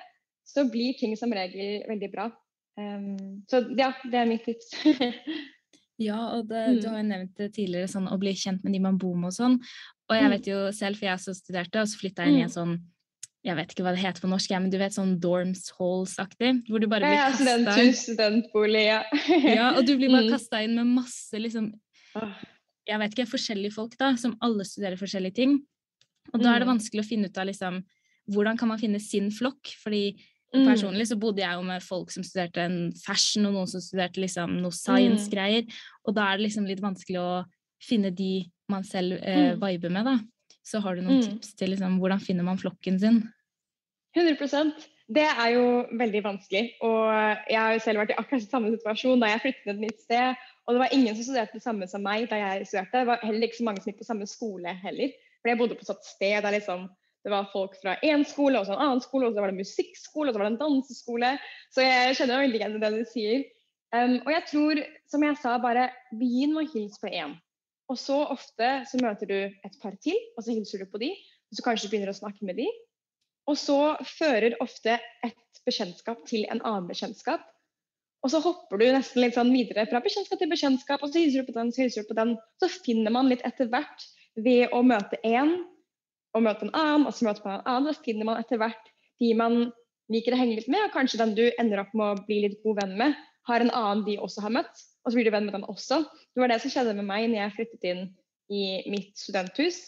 så 0.46 0.64
blir 0.70 0.94
ting 0.98 1.14
som 1.18 1.30
regel 1.34 1.82
veldig 1.90 2.10
bra. 2.14 2.28
Um, 2.78 3.42
så 3.50 3.60
ja, 3.78 3.92
det 4.10 4.18
er 4.22 4.30
mitt 4.30 4.46
tips. 4.48 4.72
Ja, 6.02 6.16
og 6.34 6.48
det, 6.48 6.60
Mm. 6.66 6.78
du 6.80 6.86
har 6.88 6.96
jo 6.98 7.06
nevnt 7.06 7.36
det 7.38 7.46
tidligere, 7.54 7.86
sånn 7.86 8.08
å 8.10 8.16
bli 8.18 8.32
kjent 8.34 8.64
med 8.64 8.72
de 8.74 8.78
man 8.82 8.96
bor 8.98 9.14
med 9.14 9.28
og 9.28 9.34
sånn. 9.36 9.58
Og 10.08 10.14
jeg 10.16 10.24
Mm. 10.24 10.32
vet 10.34 10.46
jo 10.50 10.58
selv, 10.72 10.96
for 10.98 11.06
jeg 11.06 11.14
også 11.14 11.34
studerte, 11.36 11.78
og 11.78 11.86
så 11.86 11.98
flytta 12.00 12.24
jeg 12.24 12.32
inn 12.32 12.38
i 12.40 12.42
en 12.42 12.48
sånn 12.48 12.72
jeg 13.44 13.56
vet 13.56 13.72
ikke 13.74 13.82
hva 13.82 13.92
det 13.94 14.02
heter 14.04 14.20
på 14.22 14.28
norsk, 14.30 14.50
men 14.60 14.70
du 14.70 14.78
vet 14.78 14.92
sånn 14.94 15.18
dorms 15.20 15.70
halls-aktig, 15.78 16.62
hvor 16.68 16.78
du 16.80 16.86
bare 16.86 17.00
blir 17.08 17.18
Ja, 17.18 17.30
kasta 17.30 17.42
inn. 17.56 17.64
studenthus, 17.66 18.02
studentbolig, 18.06 18.84
ja. 18.86 19.02
Ja, 19.58 19.70
og 19.76 19.86
du 19.86 19.96
blir 19.98 20.10
bare 20.10 20.28
Mm. 20.28 20.30
kasta 20.36 20.62
inn 20.62 20.74
med 20.76 20.86
masse 20.86 21.34
liksom 21.40 21.72
Jeg 22.86 22.98
vet 22.98 23.12
ikke, 23.14 23.28
forskjellige 23.30 23.72
folk, 23.72 23.96
da, 23.98 24.14
som 24.16 24.36
alle 24.42 24.64
studerer 24.66 24.96
forskjellige 24.98 25.34
ting. 25.34 25.60
Og 26.34 26.42
da 26.42 26.54
er 26.54 26.58
det 26.60 26.66
Mm. 26.68 26.78
vanskelig 26.78 27.00
å 27.04 27.08
finne 27.08 27.26
ut 27.30 27.38
av 27.38 27.46
liksom 27.46 27.84
hvordan 28.30 28.58
kan 28.58 28.68
man 28.68 28.78
finne 28.78 29.00
sin 29.00 29.30
flokk, 29.30 29.74
fordi 29.82 30.16
Mm. 30.54 30.66
Personlig 30.68 31.06
så 31.08 31.16
bodde 31.18 31.38
jeg 31.40 31.54
jo 31.56 31.62
med 31.62 31.80
folk 31.82 32.10
som 32.10 32.22
studerte 32.22 32.58
en 32.58 32.92
fashion, 32.92 33.46
og 33.46 33.54
noen 33.54 33.66
som 33.66 33.80
studerte 33.80 34.20
liksom 34.20 34.60
noe 34.60 34.68
Mm. 34.70 35.16
science-greier. 35.16 35.64
Og 36.06 36.14
da 36.14 36.26
er 36.32 36.36
det 36.36 36.44
liksom 36.50 36.66
litt 36.68 36.80
vanskelig 36.82 37.16
å 37.16 37.44
finne 37.80 38.14
de 38.14 38.50
man 38.68 38.82
selv 38.82 39.12
eh, 39.22 39.54
Mm. 39.54 39.60
viber 39.60 39.90
med, 39.90 40.04
da. 40.04 40.18
Så 40.62 40.80
har 40.80 40.94
du 40.96 41.02
noen 41.02 41.20
Mm. 41.20 41.26
tips 41.26 41.54
til 41.58 41.72
liksom, 41.74 41.98
hvordan 41.98 42.20
finner 42.22 42.44
man 42.46 42.58
flokken 42.58 42.98
sin? 43.00 43.22
100% 44.16 44.88
Det 45.12 45.24
er 45.26 45.48
jo 45.52 45.64
veldig 45.98 46.22
vanskelig. 46.24 46.62
Og 46.80 47.10
jeg 47.50 47.58
har 47.58 47.72
jo 47.74 47.80
selv 47.84 47.98
vært 48.00 48.12
i 48.14 48.16
akkurat 48.16 48.46
samme 48.48 48.70
situasjon 48.72 49.20
da 49.20 49.26
jeg 49.32 49.42
flyttet 49.42 49.64
til 49.66 49.74
et 49.74 49.82
nytt 49.82 50.00
sted. 50.00 50.36
Og 50.66 50.74
det 50.74 50.80
var 50.80 50.94
ingen 50.94 51.16
som 51.16 51.24
studerte 51.26 51.58
det 51.58 51.64
samme 51.64 51.88
som 51.90 52.04
meg 52.06 52.28
da 52.30 52.38
jeg 52.38 52.66
studerte. 52.70 53.02
Det 53.02 53.06
var 53.10 53.18
heller 53.26 53.48
ikke 53.48 53.58
så 53.58 53.66
mange 53.66 53.82
som 53.82 53.90
gikk 53.92 53.98
på 53.98 54.08
samme 54.08 54.28
skole 54.30 54.72
heller. 54.84 55.12
For 55.42 55.50
jeg 55.50 55.58
bodde 55.58 55.76
på 55.76 55.84
et 55.90 56.06
sted 56.06 56.42
der 56.46 56.54
liksom, 56.54 56.86
det 57.26 57.30
var 57.34 57.50
folk 57.52 57.74
fra 57.82 57.96
én 58.02 58.24
skole 58.24 58.58
og 58.60 58.66
så 58.66 58.72
en 58.76 58.84
annen 58.86 59.02
skole, 59.04 59.26
og 59.26 59.34
så 59.34 59.42
var 59.42 59.50
det 59.52 59.58
musikkskole 59.60 60.30
og 60.30 60.34
så 60.34 60.40
var 60.40 60.48
det 60.48 60.54
en 60.54 60.62
danseskole. 60.62 61.38
Så 61.74 61.84
jeg 61.84 62.16
kjenner 62.16 62.44
veldig 62.46 62.60
igjen 62.62 62.80
det 62.80 62.92
du 62.94 63.04
sier. 63.10 63.44
Um, 63.92 64.16
og 64.24 64.32
jeg 64.32 64.44
tror, 64.48 64.84
som 65.10 65.22
jeg 65.26 65.36
sa, 65.42 65.58
bare 65.60 65.90
begynn 66.16 66.54
med 66.54 66.64
å 66.64 66.72
hilse 66.72 67.02
på 67.02 67.10
én. 67.12 67.36
Og 67.90 67.98
så 67.98 68.18
ofte 68.32 68.68
så 68.88 69.00
møter 69.02 69.28
du 69.28 69.38
et 69.38 69.78
par 69.82 69.96
til, 70.04 70.16
og 70.36 70.44
så 70.44 70.54
hilser 70.54 70.82
du 70.82 70.90
på 70.90 71.00
de. 71.02 71.10
Og 71.50 71.58
så 71.58 71.64
kanskje 71.66 71.88
du 71.88 71.94
begynner 71.94 72.12
å 72.12 72.16
snakke 72.16 72.46
med 72.48 72.60
de. 72.60 72.68
Og 73.50 73.58
så 73.58 73.78
fører 74.06 74.56
ofte 74.62 74.96
et 75.26 75.62
bekjentskap 75.66 76.22
til 76.28 76.46
en 76.48 76.62
annen 76.62 76.88
bekjentskap. 76.88 77.42
Og 78.22 78.30
så 78.30 78.38
hopper 78.42 78.78
du 78.78 78.86
nesten 78.94 79.24
litt 79.24 79.34
sånn 79.34 79.50
videre 79.50 79.84
fra 79.90 80.00
bekjentskap 80.02 80.38
til 80.38 80.50
bekjentskap, 80.52 81.02
og 81.02 81.10
så 81.10 81.24
hilser 81.24 81.42
du 81.42 81.50
på 81.50 81.56
den, 81.58 81.72
så 81.74 81.82
hilser 81.82 82.04
du 82.04 82.12
på 82.12 82.18
den. 82.18 82.36
Så 82.62 82.70
finner 82.86 83.14
man 83.14 83.30
litt 83.32 83.42
etter 83.48 83.70
hvert 83.72 84.06
ved 84.38 84.70
å 84.72 84.82
møte 84.86 85.18
én 85.26 85.56
og 86.32 86.44
møte 86.46 86.68
en 86.68 86.76
annen, 86.78 87.06
og 87.10 87.16
så 87.16 87.26
møte 87.26 87.42
man 87.44 87.58
en 87.58 87.72
annen. 87.74 87.96
Så 87.96 88.06
finner 88.06 88.28
man 88.30 88.38
etter 88.40 88.62
hvert 88.62 88.92
de 89.20 89.32
man 89.38 89.58
liker 90.12 90.34
å 90.34 90.38
henge 90.38 90.60
litt 90.60 90.70
med, 90.70 90.86
og 90.86 90.94
kanskje 90.94 91.20
den 91.20 91.34
du 91.36 91.44
ender 91.58 91.82
opp 91.82 91.92
med 91.98 92.14
å 92.14 92.24
bli 92.28 92.40
litt 92.46 92.62
god 92.62 92.82
venn 92.82 92.94
med, 93.00 93.18
har 93.48 93.64
en 93.64 93.74
annen 93.74 94.06
de 94.06 94.16
også 94.22 94.44
har 94.44 94.54
møtt, 94.54 94.82
og 95.02 95.10
så 95.10 95.18
blir 95.18 95.26
du 95.26 95.34
venn 95.34 95.48
med 95.48 95.56
den 95.56 95.66
også. 95.68 96.02
Det 96.32 96.42
var 96.42 96.52
det 96.52 96.60
som 96.62 96.72
skjedde 96.72 96.94
med 96.98 97.08
meg 97.08 97.26
når 97.30 97.40
jeg 97.40 97.56
flyttet 97.56 97.88
inn 97.90 98.04
i 98.52 98.62
mitt 98.92 99.18
studenthus. 99.18 99.80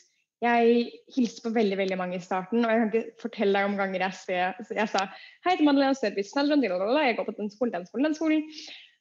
Jeg 0.44 0.88
hilste 1.14 1.44
på 1.44 1.54
veldig 1.54 1.76
veldig 1.78 1.96
mange 1.96 2.18
i 2.18 2.24
starten, 2.24 2.64
og 2.64 2.70
jeg 2.70 2.80
kan 2.80 2.90
ikke 2.90 3.22
fortelle 3.22 3.56
deg 3.56 3.68
om 3.68 3.76
ganger 3.78 4.02
jeg, 4.04 4.16
ser, 4.18 4.72
jeg 4.76 4.90
sa 4.92 5.04
Hei 5.46 5.54
til 5.56 5.68
Madeleine 5.68 5.94
Snellrund, 5.96 6.66
jeg 6.66 7.16
går 7.16 7.28
på 7.28 7.36
den 7.38 7.52
skolen, 7.52 7.76
den 7.78 7.86
skolen, 7.88 8.08
den 8.10 8.18
skolen. 8.18 8.44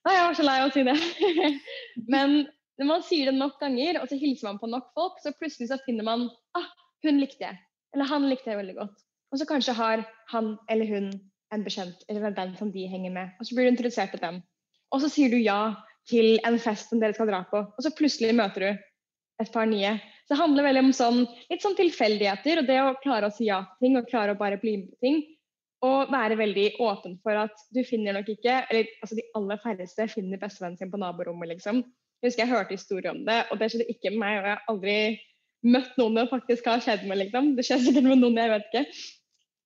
Nei, 0.03 0.13
jeg 0.15 0.27
var 0.27 0.37
så 0.37 0.45
lei 0.45 0.55
av 0.61 0.69
å 0.69 0.73
si 0.75 0.85
det. 0.87 0.95
Men 2.13 2.37
når 2.79 2.89
man 2.89 3.03
sier 3.07 3.29
det 3.29 3.35
nok 3.37 3.59
ganger, 3.61 3.99
og 4.01 4.07
så 4.11 4.19
hilser 4.19 4.49
man 4.49 4.61
på 4.61 4.69
nok 4.71 4.89
folk, 4.97 5.19
så 5.23 5.33
plutselig 5.39 5.69
så 5.71 5.79
finner 5.85 6.07
man 6.07 6.27
ah, 6.59 6.69
hun 7.03 7.19
likte 7.21 7.45
jeg. 7.45 7.59
Eller 7.95 8.09
han 8.09 8.27
likte 8.29 8.51
jeg 8.51 8.59
veldig 8.59 8.77
godt. 8.79 9.03
Og 9.33 9.41
så 9.41 9.47
kanskje 9.49 9.75
har 9.77 10.03
han 10.31 10.55
eller 10.71 10.89
hun 10.89 11.11
en 11.53 11.63
bekjent, 11.65 12.05
eller 12.09 12.33
den 12.33 12.55
som 12.57 12.71
de 12.73 12.87
henger 12.89 13.13
med. 13.13 13.33
Og 13.39 13.47
så 13.47 13.55
blir 13.55 13.67
du 13.67 13.73
interessert 13.73 14.15
i 14.17 14.21
dem. 14.21 14.39
Og 14.93 15.01
så 15.01 15.09
sier 15.11 15.31
du 15.33 15.39
ja 15.41 15.73
til 16.09 16.37
en 16.47 16.57
fest 16.59 16.91
som 16.91 16.99
dere 17.01 17.15
skal 17.15 17.29
dra 17.29 17.43
på, 17.49 17.61
og 17.63 17.83
så 17.83 17.93
plutselig 17.95 18.33
møter 18.35 18.65
du 18.65 18.69
et 19.41 19.53
par 19.53 19.67
nye. 19.69 19.95
Så 20.23 20.35
det 20.35 20.39
handler 20.39 20.67
veldig 20.67 20.83
om 20.85 20.91
sånn, 20.95 21.21
litt 21.51 21.63
sånn 21.63 21.77
tilfeldigheter, 21.77 22.61
og 22.61 22.67
det 22.69 22.79
å 22.79 22.95
klare 23.03 23.29
å 23.29 23.33
si 23.33 23.49
ja 23.49 23.63
til 23.75 23.87
ting, 23.87 23.97
og 23.99 24.09
klare 24.11 24.35
å 24.35 24.39
bare 24.39 24.59
bli 24.61 24.77
med 24.81 24.91
på 24.93 25.07
ting. 25.07 25.23
Og 25.83 26.13
være 26.13 26.37
veldig 26.39 26.67
åpen 26.79 27.17
for 27.25 27.35
at 27.41 27.65
du 27.75 27.81
finner 27.83 28.15
nok 28.15 28.29
ikke 28.31 28.53
Eller 28.71 28.87
altså 29.03 29.17
de 29.17 29.25
aller 29.35 29.59
færreste 29.59 30.05
finner 30.07 30.39
bestevennen 30.39 30.77
sin 30.79 30.91
på 30.93 30.99
naborommet, 31.01 31.49
liksom. 31.51 31.81
Jeg 32.21 32.29
husker 32.29 32.45
jeg 32.45 32.53
hørte 32.53 32.77
historier 32.77 33.11
om 33.11 33.25
det, 33.27 33.41
og 33.51 33.59
det 33.59 33.67
skjedde 33.71 33.89
ikke 33.91 34.13
med 34.13 34.21
meg. 34.21 34.37
Og 34.37 34.47
jeg 34.47 34.53
har 34.53 34.71
aldri 34.71 34.95
møtt 35.73 35.99
noen 35.99 36.15
det 36.19 36.29
faktisk 36.29 36.69
har 36.71 36.85
skjedd 36.85 37.03
med, 37.09 37.19
liksom. 37.25 37.51
Det 37.57 37.67
skjer 37.67 37.83
sikkert 37.83 38.07
med 38.07 38.23
noen, 38.23 38.39
jeg 38.39 38.53
vet 38.53 38.71
ikke. 38.71 38.85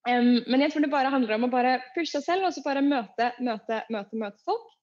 Um, 0.08 0.34
men 0.48 0.63
jeg 0.63 0.74
tror 0.74 0.86
det 0.86 0.89
bare 0.94 1.12
handler 1.13 1.36
om 1.36 1.46
å 1.46 1.51
bare 1.53 1.77
pushe 1.94 2.15
seg 2.15 2.25
selv, 2.25 2.48
og 2.48 2.56
så 2.56 2.63
bare 2.65 2.82
møte, 2.86 3.29
møte, 3.44 3.84
møte, 3.94 4.17
møte 4.17 4.41
folk. 4.48 4.74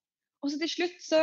Og 0.45 0.51
så 0.53 0.61
til 0.61 0.69
slutt 0.71 0.99
så 1.03 1.21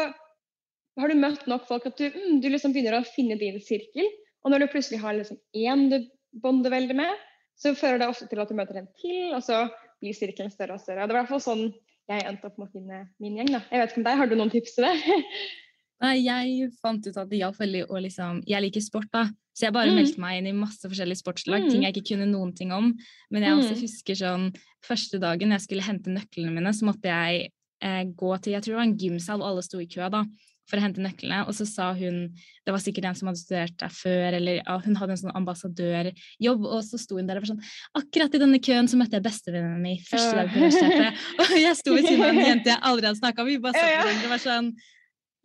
har 1.00 1.12
du 1.12 1.16
møtt 1.22 1.46
nok 1.50 1.68
folk 1.70 1.86
at 1.88 1.98
du, 2.02 2.08
mm, 2.10 2.40
du 2.42 2.50
liksom 2.50 2.74
begynner 2.74 2.98
å 3.00 3.06
finne 3.08 3.38
din 3.40 3.60
sirkel. 3.64 4.08
Og 4.44 4.52
når 4.52 4.64
du 4.66 4.72
plutselig 4.74 5.00
har 5.04 5.14
liksom 5.16 5.38
én 5.56 5.86
du 5.92 6.00
bonder 6.42 6.74
veldig 6.74 6.98
med, 6.98 7.14
så 7.62 7.76
fører 7.78 8.02
det 8.02 8.08
ofte 8.10 8.28
til 8.32 8.42
at 8.42 8.50
du 8.50 8.58
møter 8.58 8.80
en 8.82 8.88
til, 8.98 9.30
og 9.38 9.44
så 9.46 9.68
blir 10.02 10.16
sirkelen 10.18 10.50
større 10.52 10.74
og 10.80 10.82
større. 10.82 11.04
Og 11.06 11.12
det 11.12 11.14
var 11.16 11.22
i 11.22 11.28
hvert 11.28 11.34
fall 11.36 11.46
sånn 11.46 11.66
jeg 12.10 12.26
endte 12.28 12.50
opp 12.50 12.58
med 12.58 12.68
å 12.68 12.72
finne 12.74 13.02
min 13.22 13.38
gjeng. 13.38 13.52
da. 13.54 13.62
Jeg 13.70 13.80
vet 13.84 13.92
ikke 13.94 14.02
om 14.02 14.08
deg, 14.10 14.18
Har 14.18 14.28
du 14.32 14.36
noen 14.36 14.52
tips 14.52 14.74
til 14.76 14.88
det? 14.88 14.96
Nei, 16.02 16.16
jeg 16.26 16.72
fant 16.82 17.06
ut 17.06 17.18
at 17.22 17.30
det 17.30 17.38
hjalp 17.44 17.60
veldig 17.62 17.84
å 17.94 18.00
liksom 18.02 18.42
Jeg 18.50 18.66
liker 18.66 18.82
sport, 18.82 19.12
da. 19.14 19.28
Så 19.54 19.68
jeg 19.68 19.76
bare 19.76 19.92
Mm. 19.92 20.00
meldte 20.00 20.18
meg 20.24 20.40
inn 20.40 20.48
i 20.50 20.56
masse 20.58 20.82
forskjellige 20.82 21.22
sportslag, 21.22 21.62
Mm. 21.62 21.70
ting 21.70 21.84
jeg 21.84 21.94
ikke 21.94 22.16
kunne 22.16 22.26
noen 22.32 22.56
ting 22.58 22.72
om. 22.74 22.96
Men 23.30 23.44
jeg 23.44 23.54
også 23.54 23.76
Mm. 23.78 23.82
husker 23.86 24.16
sånn 24.18 24.56
første 24.82 25.20
dagen 25.22 25.52
jeg 25.52 25.62
skulle 25.62 25.84
hente 25.86 26.10
nøklene 26.10 26.52
mine, 26.56 26.74
så 26.74 26.84
måtte 26.90 27.04
jeg 27.06 27.52
eh, 27.82 28.04
gå 28.18 28.32
til 28.38 28.56
Jeg 28.56 28.64
tror 28.64 28.76
det 28.76 28.80
var 28.80 28.90
en 28.90 28.98
gymsal, 29.04 29.44
og 29.44 29.52
alle 29.52 29.66
sto 29.66 29.82
i 29.82 29.90
kø 29.90 30.08
da 30.14 30.26
for 30.70 30.80
å 30.80 30.84
hente 30.86 31.04
nøklene. 31.04 31.42
Og 31.50 31.56
så 31.58 31.66
sa 31.68 31.92
hun 31.98 32.24
Det 32.66 32.74
var 32.74 32.84
sikkert 32.84 33.10
en 33.10 33.18
som 33.18 33.30
hadde 33.30 33.42
studert 33.42 33.76
der 33.82 33.94
før, 33.94 34.38
eller 34.38 34.60
ja, 34.62 34.78
hun 34.86 34.98
hadde 35.00 35.16
en 35.16 35.22
sånn 35.24 35.36
ambassadørjobb, 35.40 36.68
og 36.70 36.84
så 36.88 37.00
sto 37.02 37.18
hun 37.20 37.30
der 37.30 37.40
og 37.40 37.46
var 37.46 37.52
sånn 37.54 37.66
Akkurat 37.98 38.38
i 38.38 38.42
denne 38.44 38.62
køen 38.64 38.90
så 38.92 39.00
møtte 39.00 39.18
jeg 39.18 39.26
bestevenninnen 39.26 39.82
min 39.84 40.00
første 40.08 40.38
dag 40.38 40.52
på 40.52 40.62
universitetet, 40.62 41.26
og 41.42 41.58
jeg 41.58 41.80
sto 41.82 41.96
ved 41.98 42.08
siden 42.08 42.26
av 42.28 42.32
en 42.36 42.50
jente 42.52 42.74
jeg 42.74 42.84
aldri 42.92 43.10
hadde 43.10 43.22
snakka 43.24 43.46
med, 43.46 43.52
vi 43.52 43.64
bare 43.66 43.80
så 43.80 43.88
på 43.88 43.98
hverandre 43.98 44.30
og 44.30 44.36
var 44.36 44.46
sånn 44.46 44.72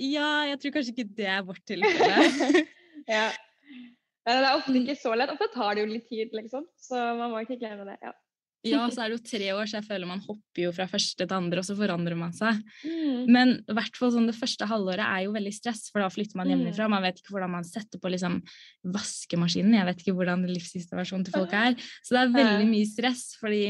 Ja, 0.05 0.31
jeg 0.52 0.61
tror 0.62 0.76
kanskje 0.76 0.95
ikke 0.95 1.09
det 1.16 1.28
er 1.33 1.45
vårt 1.49 1.64
tilfelle. 1.64 2.62
ja. 3.16 3.26
Det 4.26 4.35
er 4.35 4.49
ofte 4.50 4.75
ikke 4.75 4.97
så 4.99 5.14
lett. 5.16 5.31
Ofte 5.33 5.47
tar 5.55 5.76
det 5.78 5.85
jo 5.85 5.88
litt 5.88 6.09
tid, 6.11 6.33
liksom. 6.35 6.66
Så 6.83 6.99
man 7.16 7.31
må 7.33 7.40
ikke 7.45 7.57
glemme 7.62 7.87
det. 7.88 7.95
ja. 8.02 8.11
Ja, 8.70 8.87
så 8.90 9.02
er 9.04 9.11
det 9.12 9.16
jo 9.18 9.25
tre 9.30 9.49
år, 9.54 9.68
så 9.70 9.78
jeg 9.78 9.87
føler 9.88 10.11
man 10.11 10.23
hopper 10.25 10.62
jo 10.62 10.73
fra 10.76 10.87
første 10.90 11.23
til 11.26 11.37
andre, 11.37 11.62
og 11.62 11.66
så 11.68 11.76
forandrer 11.78 12.18
man 12.18 12.32
seg. 12.37 12.61
Mm. 12.85 13.23
Men 13.32 13.52
i 13.62 13.76
hvert 13.78 13.96
fall 13.99 14.12
sånn 14.14 14.26
det 14.30 14.37
første 14.38 14.68
halvåret 14.70 15.04
er 15.04 15.25
jo 15.26 15.35
veldig 15.37 15.54
stress, 15.54 15.87
for 15.92 16.02
da 16.04 16.08
flytter 16.12 16.37
man 16.40 16.49
Mm. 16.49 16.54
hjemmefra. 16.56 16.88
Man 16.90 17.02
vet 17.06 17.20
ikke 17.23 17.35
hvordan 17.37 17.54
man 17.56 17.64
setter 17.64 17.99
på 18.02 18.11
liksom 18.12 18.42
vaskemaskinen. 18.85 19.78
Jeg 19.78 19.87
vet 19.90 20.02
ikke 20.02 20.16
hvordan 20.16 20.44
livssituasjonen 20.50 21.25
til 21.28 21.37
folk 21.37 21.52
er. 21.52 21.75
Så 22.02 22.14
det 22.16 22.23
er 22.25 22.35
veldig 22.37 22.68
mye 22.70 22.87
stress, 22.90 23.37
fordi 23.40 23.62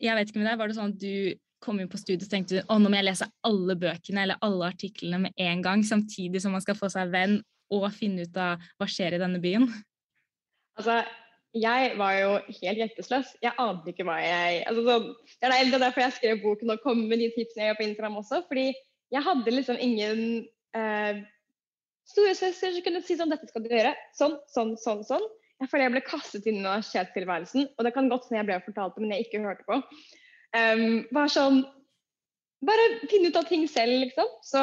jeg 0.00 0.14
vet 0.18 0.28
ikke 0.30 0.42
med 0.42 0.50
deg, 0.50 0.58
var 0.58 0.68
det 0.68 0.76
sånn 0.76 0.92
at 0.92 1.00
du 1.00 1.34
kom 1.64 1.80
inn 1.80 1.88
på 1.88 1.98
studiet 1.98 2.26
og 2.26 2.30
tenkte 2.30 2.62
å, 2.68 2.76
nå 2.78 2.90
må 2.92 2.98
jeg 2.98 3.08
lese 3.08 3.26
alle 3.42 3.74
bøkene 3.80 4.22
eller 4.26 4.36
alle 4.44 4.68
artiklene 4.68 5.20
med 5.24 5.32
en 5.40 5.62
gang, 5.64 5.82
samtidig 5.82 6.42
som 6.42 6.52
man 6.52 6.60
skal 6.60 6.76
få 6.76 6.90
seg 6.92 7.10
venn 7.10 7.38
og 7.72 7.88
finne 7.96 8.26
ut 8.28 8.36
av 8.36 8.60
hva 8.78 8.86
skjer 8.86 9.16
i 9.16 9.18
denne 9.22 9.40
byen? 9.42 9.64
Altså, 10.76 11.00
jeg 11.56 11.94
var 11.98 12.16
jo 12.18 12.32
helt 12.60 12.80
hjelpeløs. 12.80 13.30
Jeg 13.42 13.54
ante 13.62 13.92
ikke 13.92 14.04
hva 14.06 14.18
jeg 14.20 14.64
altså, 14.68 14.82
så, 14.84 14.96
Det 15.40 15.48
er 15.52 15.78
derfor 15.78 16.02
jeg 16.04 16.16
skrev 16.18 16.42
boken 16.42 16.74
og 16.74 16.82
kom 16.84 17.00
med 17.08 17.22
de 17.22 17.30
tipsene 17.34 17.64
jeg 17.64 17.72
gjør 17.72 17.78
på 17.80 17.86
Instagram 17.86 18.20
også. 18.20 18.42
Fordi 18.48 18.66
jeg 19.14 19.22
hadde 19.22 19.54
liksom 19.54 19.80
ingen 19.80 20.20
eh, 20.76 21.22
storesøster 22.10 22.74
som 22.74 22.84
kunne 22.84 23.02
si 23.06 23.16
sånn 23.18 23.32
Dette 23.32 23.48
skal 23.50 23.64
du 23.64 23.72
gjøre. 23.72 23.94
Sånn, 24.18 24.36
sånn, 24.52 24.74
sånn, 24.82 25.02
sånn. 25.06 25.24
Jeg 25.62 25.70
føler 25.70 25.86
jeg 25.86 25.94
ble 25.94 26.04
kastet 26.04 26.46
inn 26.50 26.60
i 26.60 26.64
universitetstilværelsen. 26.66 27.70
Og 27.76 27.86
det 27.86 27.94
kan 27.96 28.10
godt 28.12 28.28
hende 28.28 28.42
jeg 28.42 28.50
ble 28.50 28.60
fortalt 28.66 28.96
det, 28.96 29.04
men 29.04 29.16
jeg 29.16 29.26
ikke 29.26 29.44
hørte 29.46 29.66
på. 29.68 29.80
Um, 30.56 31.02
bare 31.14 31.32
sånn 31.32 31.64
Bare 32.64 32.84
finne 33.10 33.28
ut 33.28 33.36
av 33.36 33.44
ting 33.44 33.66
selv, 33.68 33.92
liksom. 34.00 34.28
Så 34.44 34.60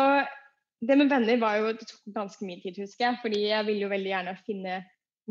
det 0.84 0.96
med 0.98 1.12
venner 1.12 1.38
var 1.40 1.60
jo 1.60 1.74
Det 1.78 1.86
tok 1.86 2.16
ganske 2.16 2.46
mye 2.48 2.62
tid, 2.64 2.80
husker 2.82 3.08
jeg. 3.08 3.20
Fordi 3.22 3.42
jeg 3.48 3.68
ville 3.70 3.86
jo 3.86 3.92
veldig 3.94 4.14
gjerne 4.14 4.38
finne 4.48 4.80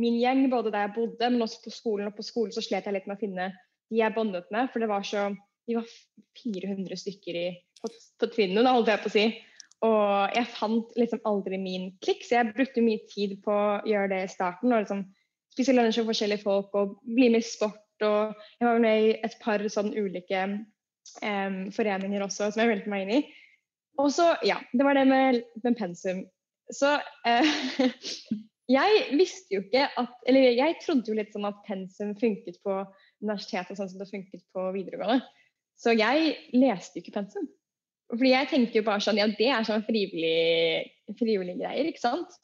min 0.00 0.18
gjeng, 0.20 0.46
både 0.52 0.72
der 0.72 0.86
jeg 0.86 0.94
bodde, 0.96 1.30
men 1.30 1.44
også 1.44 1.62
på 1.64 1.72
skolen. 1.74 2.08
Og 2.08 2.16
på 2.16 2.24
skolen 2.26 2.54
så 2.54 2.64
slet 2.64 2.88
jeg 2.88 2.96
litt 2.96 3.08
med 3.08 3.18
å 3.18 3.22
finne 3.22 3.48
de 3.92 4.00
jeg 4.00 4.14
bondet 4.16 4.48
med, 4.54 4.70
for 4.72 4.82
det 4.82 4.90
var 4.92 5.04
så 5.06 5.30
De 5.68 5.76
var 5.76 5.86
400 6.42 6.96
stykker 6.98 7.36
i, 7.38 7.48
på, 7.78 7.88
på 8.18 8.28
trinnet, 8.34 8.66
holdt 8.66 8.88
jeg 8.90 9.02
på 9.04 9.10
å 9.10 9.12
si. 9.14 9.26
Og 9.86 10.34
jeg 10.34 10.50
fant 10.56 10.96
liksom 10.98 11.20
aldri 11.28 11.58
min 11.58 11.84
klikk, 12.02 12.24
så 12.26 12.40
jeg 12.40 12.54
brukte 12.56 12.82
mye 12.82 13.02
tid 13.10 13.36
på 13.44 13.54
å 13.54 13.76
gjøre 13.86 14.10
det 14.10 14.20
i 14.24 14.32
starten. 14.32 14.72
og 14.72 14.82
liksom 14.82 15.04
Spise 15.52 15.74
lunsj 15.76 16.00
med 16.00 16.08
forskjellige 16.08 16.42
folk 16.46 16.74
og 16.80 16.96
bli 17.04 17.28
med 17.28 17.44
i 17.44 17.46
sport. 17.46 17.82
Og 18.02 18.34
jeg 18.58 18.66
var 18.66 18.82
med 18.82 19.04
i 19.04 19.10
et 19.26 19.34
par 19.42 19.62
sånn 19.70 19.92
ulike 19.92 20.42
um, 21.22 21.58
foreninger 21.76 22.24
også, 22.24 22.48
som 22.50 22.62
jeg 22.62 22.70
meldte 22.72 22.90
meg 22.90 23.04
inn 23.04 23.16
i. 23.18 23.22
Og 24.00 24.08
så, 24.14 24.32
ja, 24.48 24.56
det 24.72 24.86
var 24.86 24.96
det 24.96 25.04
med, 25.10 25.42
med 25.62 25.76
pensum. 25.78 26.24
Så 26.72 26.94
eh, 27.28 27.52
jeg 28.72 29.16
visste 29.18 29.56
jo 29.56 29.62
ikke 29.64 29.86
at 30.00 30.28
Eller 30.28 30.52
jeg 30.56 30.78
trodde 30.82 31.10
jo 31.10 31.16
litt 31.18 31.32
sånn 31.34 31.48
at 31.48 31.62
pensum 31.66 32.12
funket 32.18 32.60
på 32.64 32.78
universitetet 33.22 33.78
sånn 33.78 33.90
som 33.90 34.02
det 34.02 34.10
funket 34.10 34.44
på 34.54 34.68
videregående. 34.74 35.22
Så 35.78 35.94
jeg 35.96 36.36
leste 36.54 36.98
jo 36.98 37.04
ikke 37.04 37.16
pensum. 37.20 37.48
Fordi 38.12 38.32
jeg 38.34 38.50
tenkte 38.50 38.80
jo 38.80 38.86
bare 38.86 39.04
sånn 39.04 39.20
Ja, 39.20 39.28
det 39.30 39.50
er 39.50 39.66
sånn 39.66 39.84
frivillig, 39.86 40.88
frivillig 41.18 41.58
greier, 41.60 41.88
ikke 41.88 42.02
sant? 42.02 42.34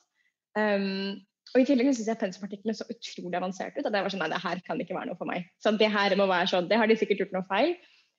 Um, 0.58 1.18
og 1.54 1.62
i 1.62 1.68
tillegg 1.68 1.88
syns 1.92 2.08
jeg 2.10 2.20
pensumartiklene 2.20 2.76
så 2.76 2.86
utrolig 2.92 3.38
avanserte 3.38 3.80
ut. 3.80 3.86
at 3.86 3.94
jeg 3.94 4.04
var 4.04 4.12
sånn, 4.12 4.20
nei, 4.24 4.32
det 4.32 4.42
her 4.42 4.60
kan 4.66 4.80
ikke 4.82 4.96
være 4.96 5.10
noe 5.10 5.20
for 5.20 5.28
meg. 5.28 5.46
Så 5.62 5.72
det 5.80 5.88
her 5.92 6.16
må 6.20 6.26
være 6.28 6.50
sånn, 6.50 6.68
det 6.68 6.80
har 6.80 6.90
de 6.90 6.96
sikkert 6.98 7.22
gjort 7.24 7.36
noe 7.36 7.48
feil. 7.48 7.76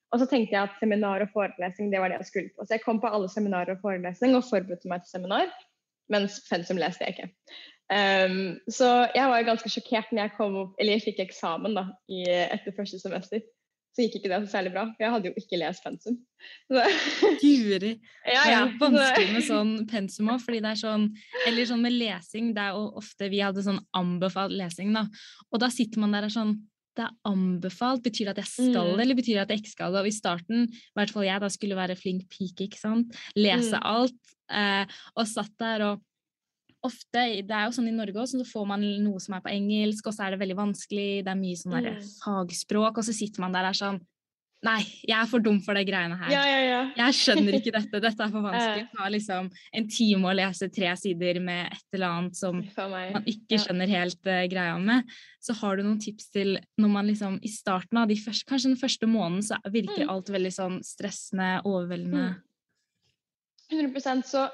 Og 0.09 0.21
så 0.21 0.25
tenkte 0.29 0.55
jeg 0.55 0.65
at 0.65 0.77
seminar 0.81 1.21
og 1.21 1.33
forelesning 1.35 1.91
det 1.91 1.99
var 2.01 2.09
det 2.09 2.17
jeg 2.23 2.29
skulle 2.31 2.53
på. 2.55 2.65
Så 2.65 2.77
jeg 2.77 2.85
kom 2.85 3.01
på 3.01 3.11
alle 3.13 3.29
seminarer 3.29 3.75
og 3.75 3.83
forelesning 3.83 4.33
og 4.37 4.47
forberedte 4.47 4.89
meg 4.89 5.03
til 5.03 5.13
seminar. 5.13 5.51
Mens 6.09 6.39
pensum 6.47 6.81
leste 6.81 7.05
jeg 7.05 7.17
ikke. 7.17 7.29
Um, 7.89 8.59
så 8.69 8.87
jeg 9.15 9.29
var 9.31 9.45
ganske 9.47 9.69
sjokkert 9.73 10.11
når 10.13 10.27
jeg 10.27 10.35
kom 10.37 10.55
opp, 10.61 10.75
eller 10.79 10.93
jeg 10.97 11.07
fikk 11.07 11.23
eksamen 11.25 11.73
da, 11.73 11.87
i, 12.09 12.23
etter 12.29 12.75
første 12.77 12.99
semester. 13.01 13.41
Så 13.97 14.03
gikk 14.05 14.19
ikke 14.19 14.29
det 14.29 14.37
så 14.45 14.51
særlig 14.53 14.71
bra, 14.75 14.83
for 14.93 15.01
jeg 15.03 15.11
hadde 15.15 15.29
jo 15.31 15.39
ikke 15.41 15.57
lest 15.57 15.81
pensum. 15.83 16.19
Guri. 17.41 17.95
ja, 18.29 18.43
Det 18.45 18.53
er 18.53 18.73
vanskelig 18.79 19.31
med 19.33 19.45
sånn 19.47 19.71
pensum 19.89 20.29
òg, 20.31 20.41
fordi 20.43 20.61
det 20.63 20.69
er 20.75 20.79
sånn 20.79 21.07
Eller 21.49 21.67
sånn 21.67 21.81
med 21.83 21.95
lesing, 21.97 22.51
det 22.55 22.63
er 22.67 22.77
jo 22.77 22.85
ofte 23.01 23.29
Vi 23.33 23.41
hadde 23.43 23.63
sånn 23.65 23.81
anbefalt 23.97 24.53
lesing, 24.55 24.93
da. 24.95 25.07
Og 25.51 25.59
da 25.65 25.71
sitter 25.73 25.99
man 26.05 26.13
der 26.15 26.29
og 26.29 26.35
sånn 26.37 26.53
Det 26.95 27.05
er 27.07 27.15
anbefalt. 27.29 28.01
Betyr 28.05 28.29
det 28.29 28.37
at 28.37 28.41
jeg 28.43 28.51
skal, 28.69 28.93
Mm. 28.93 28.99
eller 29.01 29.15
betyr 29.15 29.35
det 29.37 29.43
at 29.45 29.51
jeg 29.53 29.61
ikke 29.63 29.71
skal? 29.75 29.93
det? 29.93 29.99
Og 30.01 30.07
i 30.07 30.15
starten, 30.15 30.63
i 30.69 30.95
hvert 30.97 31.11
fall 31.15 31.23
jeg, 31.23 31.39
da 31.41 31.47
skulle 31.53 31.75
være 31.77 31.95
flink 31.95 32.25
pike, 32.29 32.65
ikke 32.69 32.79
sant. 32.79 33.15
Lese 33.37 33.77
Mm. 33.77 33.85
alt. 33.85 34.35
Eh, 34.51 34.85
og 35.15 35.27
satt 35.29 35.53
der 35.61 35.81
og 35.85 36.01
Ofte, 36.81 37.23
det 37.43 37.51
er 37.51 37.65
jo 37.67 37.73
sånn 37.75 37.89
i 37.89 37.91
Norge 37.91 38.15
også, 38.21 38.39
så 38.39 38.47
får 38.53 38.67
man 38.67 38.81
noe 39.03 39.19
som 39.19 39.33
er 39.35 39.41
på 39.43 39.51
engelsk, 39.51 40.05
og 40.07 40.13
så 40.15 40.23
er 40.27 40.31
det 40.31 40.39
veldig 40.39 40.55
vanskelig, 40.55 41.09
det 41.25 41.31
er 41.33 41.35
mye 41.35 41.57
sånn 41.59 41.75
Mm. 41.83 41.97
fagspråk, 42.23 42.97
og 42.97 43.03
så 43.03 43.11
sitter 43.13 43.41
man 43.43 43.51
der 43.51 43.67
og 43.67 43.73
er 43.73 43.79
sånn 43.83 43.99
Nei, 44.61 44.81
jeg 45.07 45.15
er 45.15 45.25
for 45.25 45.39
dum 45.39 45.61
for 45.63 45.73
de 45.73 45.85
greiene 45.87 46.17
her. 46.19 46.31
ja, 46.33 46.41
ja, 46.43 46.59
ja. 46.67 46.79
Jeg 46.97 47.13
skjønner 47.15 47.53
ikke 47.55 47.71
dette, 47.79 48.01
dette 48.03 48.19
er 48.25 48.27
for 48.33 48.41
vanskelig. 48.43 48.89
Ta 48.91 49.05
liksom 49.07 49.49
en 49.73 49.87
time 49.87 50.27
å 50.27 50.33
lese 50.35 50.67
tre 50.69 50.89
sider 50.99 51.39
med 51.39 51.71
et 51.71 51.95
eller 51.95 52.07
annet 52.11 52.35
som 52.35 52.57
man 52.59 53.23
ikke 53.23 53.55
skjønner 53.63 53.87
helt 53.87 54.19
uh, 54.27 54.43
greia 54.51 54.75
med. 54.77 55.07
Så 55.39 55.55
har 55.61 55.77
du 55.79 55.83
noen 55.83 56.01
tips 56.03 56.27
til 56.35 56.59
når 56.77 56.89
man 56.91 57.07
liksom 57.07 57.39
i 57.41 57.47
starten 57.47 58.01
av 58.03 58.09
de 58.11 58.15
første, 58.19 58.43
kanskje 58.51 58.73
den 58.73 58.81
første 58.83 59.07
måneden, 59.07 59.43
så 59.47 59.55
virker 59.71 60.03
Mm. 60.03 60.09
alt 60.11 60.27
veldig 60.27 60.51
sånn 60.51 60.83
stressende, 60.83 61.61
overveldende. 61.63 62.41
100% 63.71 64.25
så 64.27 64.49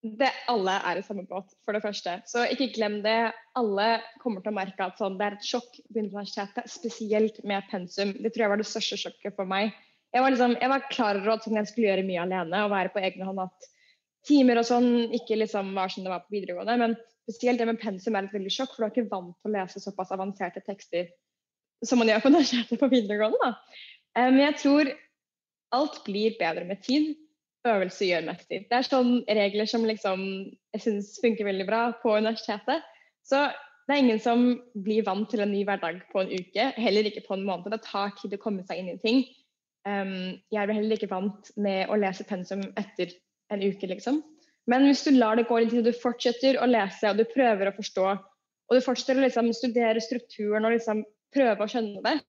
det, 0.00 0.30
alle 0.48 0.78
er 0.88 0.98
i 0.98 1.04
samme 1.04 1.26
båt, 1.28 1.50
for 1.64 1.76
det 1.76 1.82
første. 1.84 2.14
Så 2.30 2.46
ikke 2.48 2.70
glem 2.72 3.00
det. 3.04 3.32
Alle 3.58 3.88
kommer 4.22 4.40
til 4.40 4.52
å 4.52 4.56
merke 4.56 4.86
at 4.86 5.00
sånn, 5.00 5.18
det 5.20 5.26
er 5.26 5.36
et 5.36 5.44
sjokk 5.46 5.76
på 5.76 6.00
universitetet, 6.00 6.70
spesielt 6.72 7.42
med 7.44 7.66
pensum. 7.68 8.14
Det 8.16 8.32
tror 8.32 8.46
jeg 8.46 8.52
var 8.54 8.62
det 8.62 8.68
største 8.70 9.00
sjokket 9.02 9.36
for 9.36 9.50
meg. 9.50 9.74
Jeg 10.14 10.24
var, 10.24 10.32
liksom, 10.32 10.56
jeg 10.56 10.72
var 10.72 10.88
klar 10.90 11.20
over 11.20 11.34
at 11.36 11.44
sånn, 11.44 11.58
jeg 11.60 11.70
skulle 11.70 11.90
gjøre 11.90 12.06
mye 12.08 12.24
alene 12.24 12.64
og 12.64 12.72
være 12.72 12.94
på 12.94 13.04
egen 13.04 13.28
hånd. 13.28 13.44
At 13.44 13.70
timer 14.26 14.62
og 14.62 14.68
sånn 14.68 14.90
ikke 15.20 15.38
liksom 15.38 15.74
var 15.76 15.92
som 15.92 16.06
det 16.06 16.14
var 16.14 16.24
på 16.24 16.34
videregående. 16.38 16.78
Men 16.80 16.96
spesielt 17.28 17.60
det 17.60 17.68
med 17.68 17.80
pensum 17.82 18.16
er 18.16 18.26
et 18.26 18.34
veldig 18.34 18.56
sjokk, 18.56 18.72
for 18.72 18.82
du 18.82 18.88
er 18.88 18.94
ikke 18.94 19.12
vant 19.12 19.36
til 19.36 19.52
å 19.52 19.56
lese 19.58 19.84
såpass 19.84 20.16
avanserte 20.16 20.64
tekster 20.64 21.12
som 21.84 22.00
man 22.00 22.10
gjør 22.10 22.24
på 22.24 22.32
universitetet 22.32 22.80
på 22.80 22.90
videregående. 22.92 23.40
Da. 23.40 23.80
Eh, 24.16 24.30
Men 24.32 24.42
jeg 24.48 24.60
tror 24.64 24.94
alt 25.76 26.00
blir 26.08 26.40
bedre 26.40 26.66
med 26.66 26.80
tid 26.84 27.12
øvelse 27.68 28.06
gjør 28.08 28.28
mester. 28.28 28.62
Det 28.68 28.76
er 28.76 28.86
sånne 28.86 29.36
regler 29.36 29.68
som 29.68 29.84
liksom, 29.84 30.22
jeg 30.74 30.84
syns 30.84 31.12
funker 31.22 31.48
veldig 31.48 31.66
bra 31.68 31.82
på 32.02 32.14
universitetet. 32.16 32.86
Så 33.26 33.48
det 33.86 33.96
er 33.96 34.04
ingen 34.04 34.22
som 34.22 34.44
blir 34.84 35.04
vant 35.06 35.28
til 35.30 35.42
en 35.44 35.52
ny 35.52 35.64
hverdag 35.68 36.00
på 36.12 36.22
en 36.22 36.32
uke, 36.32 36.70
heller 36.76 37.08
ikke 37.08 37.24
på 37.26 37.36
en 37.36 37.46
måned. 37.46 37.72
Det 37.72 37.82
tar 37.86 38.14
tid 38.20 38.36
å 38.36 38.42
komme 38.42 38.64
seg 38.68 38.80
inn 38.80 38.92
i 38.92 38.98
ting. 39.02 39.24
Um, 39.88 40.36
jeg 40.52 40.68
blir 40.68 40.76
heller 40.76 40.98
ikke 40.98 41.10
vant 41.10 41.50
med 41.60 41.88
å 41.90 41.98
lese 42.00 42.26
pensum 42.28 42.62
etter 42.80 43.12
en 43.50 43.64
uke, 43.64 43.88
liksom. 43.90 44.20
Men 44.70 44.84
hvis 44.86 45.02
du 45.06 45.14
lar 45.16 45.38
det 45.40 45.48
gå 45.48 45.58
litt 45.58 45.74
og 45.74 45.88
du 45.88 45.94
fortsetter 45.96 46.60
å 46.60 46.68
lese 46.68 47.10
og 47.10 47.18
du 47.18 47.24
prøver 47.28 47.70
å 47.70 47.76
forstå, 47.76 48.10
og 48.70 48.76
du 48.76 48.84
fortsetter 48.84 49.18
å 49.18 49.24
liksom 49.24 49.50
studere 49.56 50.02
strukturen 50.04 50.68
og 50.68 50.76
liksom 50.76 51.02
prøve 51.34 51.64
å 51.64 51.70
skjønne 51.70 52.02
det 52.04 52.20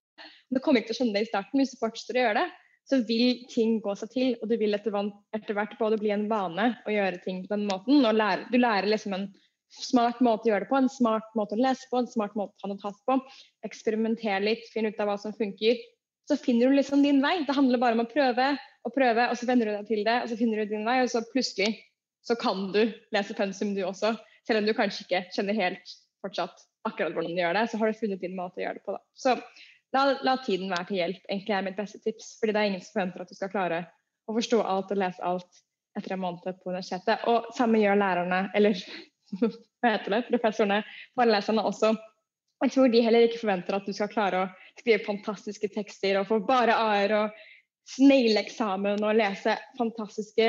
Du 0.50 0.58
kommer 0.60 0.80
ikke 0.80 0.90
til 0.90 0.96
å 0.96 0.98
skjønne 1.00 1.14
det 1.16 1.24
i 1.26 1.30
starten, 1.30 1.60
hvis 1.60 1.72
du 1.72 1.78
fortsetter 1.80 2.18
å 2.18 2.24
gjøre 2.24 2.40
det, 2.42 2.48
så 2.88 2.98
vil 3.06 3.44
ting 3.50 3.78
gå 3.84 3.94
seg 3.98 4.10
til, 4.12 4.34
og 4.42 4.50
du 4.50 4.56
vil 4.60 4.74
etter, 4.74 5.54
hvert 5.54 5.78
både 5.78 6.00
bli 6.00 6.10
en 6.14 6.26
vane 6.30 6.72
å 6.86 6.92
gjøre 6.92 7.22
ting 7.24 7.44
på 7.44 7.54
den 7.54 7.68
måten, 7.68 8.02
og 8.04 8.18
lære, 8.18 8.48
du 8.50 8.58
lærer 8.58 8.90
liksom 8.90 9.14
en 9.16 9.28
smart 9.72 10.20
måte 10.24 10.48
å 10.48 10.52
gjøre 10.52 10.66
det 10.66 10.72
på, 10.72 10.80
en 10.80 10.90
smart 10.92 11.30
måte 11.38 11.56
å 11.56 11.62
lese 11.62 11.88
på, 11.88 12.02
en 12.02 12.10
smart 12.10 12.34
måte 12.36 12.52
å 12.58 12.60
ta 12.60 12.72
notat 12.72 12.98
på. 13.08 13.16
Eksperimenter 13.64 14.42
litt, 14.44 14.66
finn 14.74 14.90
ut 14.90 15.00
av 15.00 15.08
hva 15.08 15.16
som 15.20 15.32
funker. 15.36 15.80
Så 16.28 16.36
finner 16.38 16.68
du 16.68 16.76
liksom 16.76 17.02
din 17.02 17.22
vei. 17.24 17.38
Det 17.46 17.56
handler 17.56 17.80
bare 17.80 17.96
om 17.96 18.04
å 18.04 18.10
prøve 18.10 18.52
og 18.82 18.94
prøve, 18.94 19.28
og 19.30 19.38
så 19.38 19.48
venner 19.48 19.70
du 19.70 19.74
deg 19.78 19.88
til 19.88 20.04
det, 20.06 20.18
og 20.24 20.28
så 20.28 20.38
finner 20.38 20.60
du 20.60 20.74
din 20.74 20.86
vei, 20.86 20.98
og 21.04 21.10
så 21.10 21.22
plutselig 21.30 21.70
så 22.26 22.36
kan 22.38 22.68
du 22.74 22.82
lese 23.14 23.36
pensum 23.38 23.72
du 23.76 23.82
også. 23.86 24.12
Selv 24.46 24.60
om 24.60 24.68
du 24.68 24.74
kanskje 24.76 25.06
ikke 25.06 25.24
kjenner 25.34 25.58
helt 25.58 25.96
fortsatt 26.22 26.66
akkurat 26.86 27.14
hvordan 27.14 27.34
du 27.34 27.40
gjør 27.42 27.56
det, 27.56 27.68
så 27.70 27.78
har 27.78 27.90
du 27.90 27.98
funnet 27.98 28.22
din 28.22 28.36
måte 28.38 28.60
å 28.60 28.64
gjøre 28.64 28.80
det 28.80 28.84
på. 28.86 28.94
Da. 28.96 29.02
Så 29.14 29.36
la, 29.96 30.04
la 30.24 30.36
tiden 30.44 30.70
være 30.72 30.88
til 30.88 31.00
hjelp, 31.00 31.26
egentlig 31.28 31.56
er 31.56 31.66
mitt 31.66 31.78
beste 31.78 32.00
tips. 32.04 32.36
fordi 32.40 32.54
det 32.54 32.62
er 32.62 32.70
ingen 32.70 32.84
som 32.84 32.96
forventer 32.96 33.24
at 33.24 33.32
du 33.32 33.38
skal 33.38 33.52
klare 33.52 33.82
å 34.28 34.36
forstå 34.36 34.62
alt 34.62 34.92
og 34.94 35.00
lese 35.02 35.26
alt 35.26 35.62
etter 35.98 36.14
en 36.14 36.22
måned 36.22 36.42
på 36.62 36.72
universitetet. 36.72 37.26
Og 37.28 37.50
samme 37.56 37.80
gjør 37.82 38.00
lærerne, 38.00 38.42
eller 38.56 38.78
hva 39.82 39.94
heter 39.94 40.16
det, 40.16 40.24
professorene, 40.30 40.82
foreleserne 41.18 41.64
også. 41.68 41.94
Jeg 42.62 42.74
tror 42.76 42.92
de 42.92 43.02
heller 43.02 43.26
ikke 43.26 43.42
forventer 43.42 43.76
at 43.76 43.88
du 43.88 43.94
skal 43.96 44.10
klare 44.12 44.44
å 44.44 44.50
skrive 44.78 45.02
fantastiske 45.04 45.72
tekster 45.74 46.20
og 46.20 46.28
få 46.28 46.38
bare 46.46 46.76
A-er 46.78 47.16
og 47.18 47.42
naile 48.06 48.44
eksamen 48.44 49.02
og 49.02 49.18
lese 49.18 49.56
fantastiske 49.74 50.46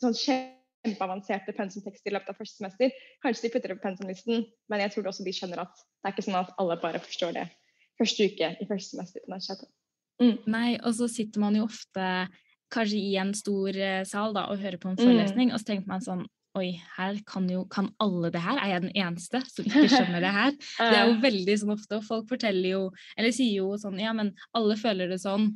sånn 0.00 0.14
kjempeavanserte 0.16 1.52
pensumtekster 1.56 2.12
i 2.12 2.14
løpet 2.14 2.30
av 2.30 2.38
første 2.38 2.62
semester. 2.62 2.94
Kanskje 3.24 3.48
de 3.48 3.52
putter 3.56 3.74
det 3.74 3.80
på 3.80 3.88
pensumlisten, 3.88 4.46
men 4.70 4.84
jeg 4.86 4.94
tror 4.94 5.10
også 5.10 5.26
de 5.26 5.34
skjønner 5.34 5.66
at 5.66 5.74
det 5.74 6.08
er 6.08 6.14
ikke 6.14 6.28
sånn 6.30 6.38
at 6.38 6.54
alle 6.62 6.78
bare 6.80 7.02
forstår 7.02 7.34
det 7.36 7.48
første 8.00 8.26
uke 8.30 8.50
i 8.60 8.66
første 8.68 8.96
semester 8.96 9.20
på 9.22 9.30
universitetet. 9.30 9.68
Nei, 10.50 10.74
og 10.84 10.92
så 10.98 11.06
sitter 11.08 11.40
man 11.40 11.54
jo 11.56 11.64
ofte 11.68 12.04
kanskje 12.70 12.98
i 13.00 13.14
en 13.20 13.32
stor 13.34 13.76
eh, 13.76 14.02
sal 14.04 14.34
da, 14.36 14.46
og 14.52 14.60
hører 14.60 14.76
på 14.82 14.90
en 14.90 14.96
Mm. 14.98 15.04
forelesning, 15.06 15.52
og 15.52 15.60
så 15.62 15.64
tenker 15.72 15.88
man 15.88 16.00
sånn 16.04 16.26
Oi, 16.58 16.80
her 16.96 17.14
kan 17.30 17.44
jo 17.48 17.60
Kan 17.70 17.92
alle 18.02 18.28
det 18.34 18.40
her? 18.42 18.56
Er 18.58 18.68
jeg 18.72 18.82
den 18.82 18.96
eneste 18.98 19.38
som 19.46 19.64
ikke 19.64 19.86
skjønner 19.88 20.20
det 20.20 20.32
her? 20.34 20.50
Det 20.90 20.96
er 20.98 21.06
jo 21.06 21.20
veldig 21.22 21.54
sånn 21.60 21.72
ofte, 21.76 21.96
og 22.00 22.04
folk 22.04 22.28
forteller 22.28 22.68
jo 22.72 22.80
Eller 23.16 23.30
sier 23.30 23.54
jo 23.62 23.76
sånn 23.78 24.00
Ja, 24.02 24.12
men 24.12 24.32
alle 24.52 24.74
føler 24.76 25.08
det 25.08 25.20
sånn. 25.22 25.52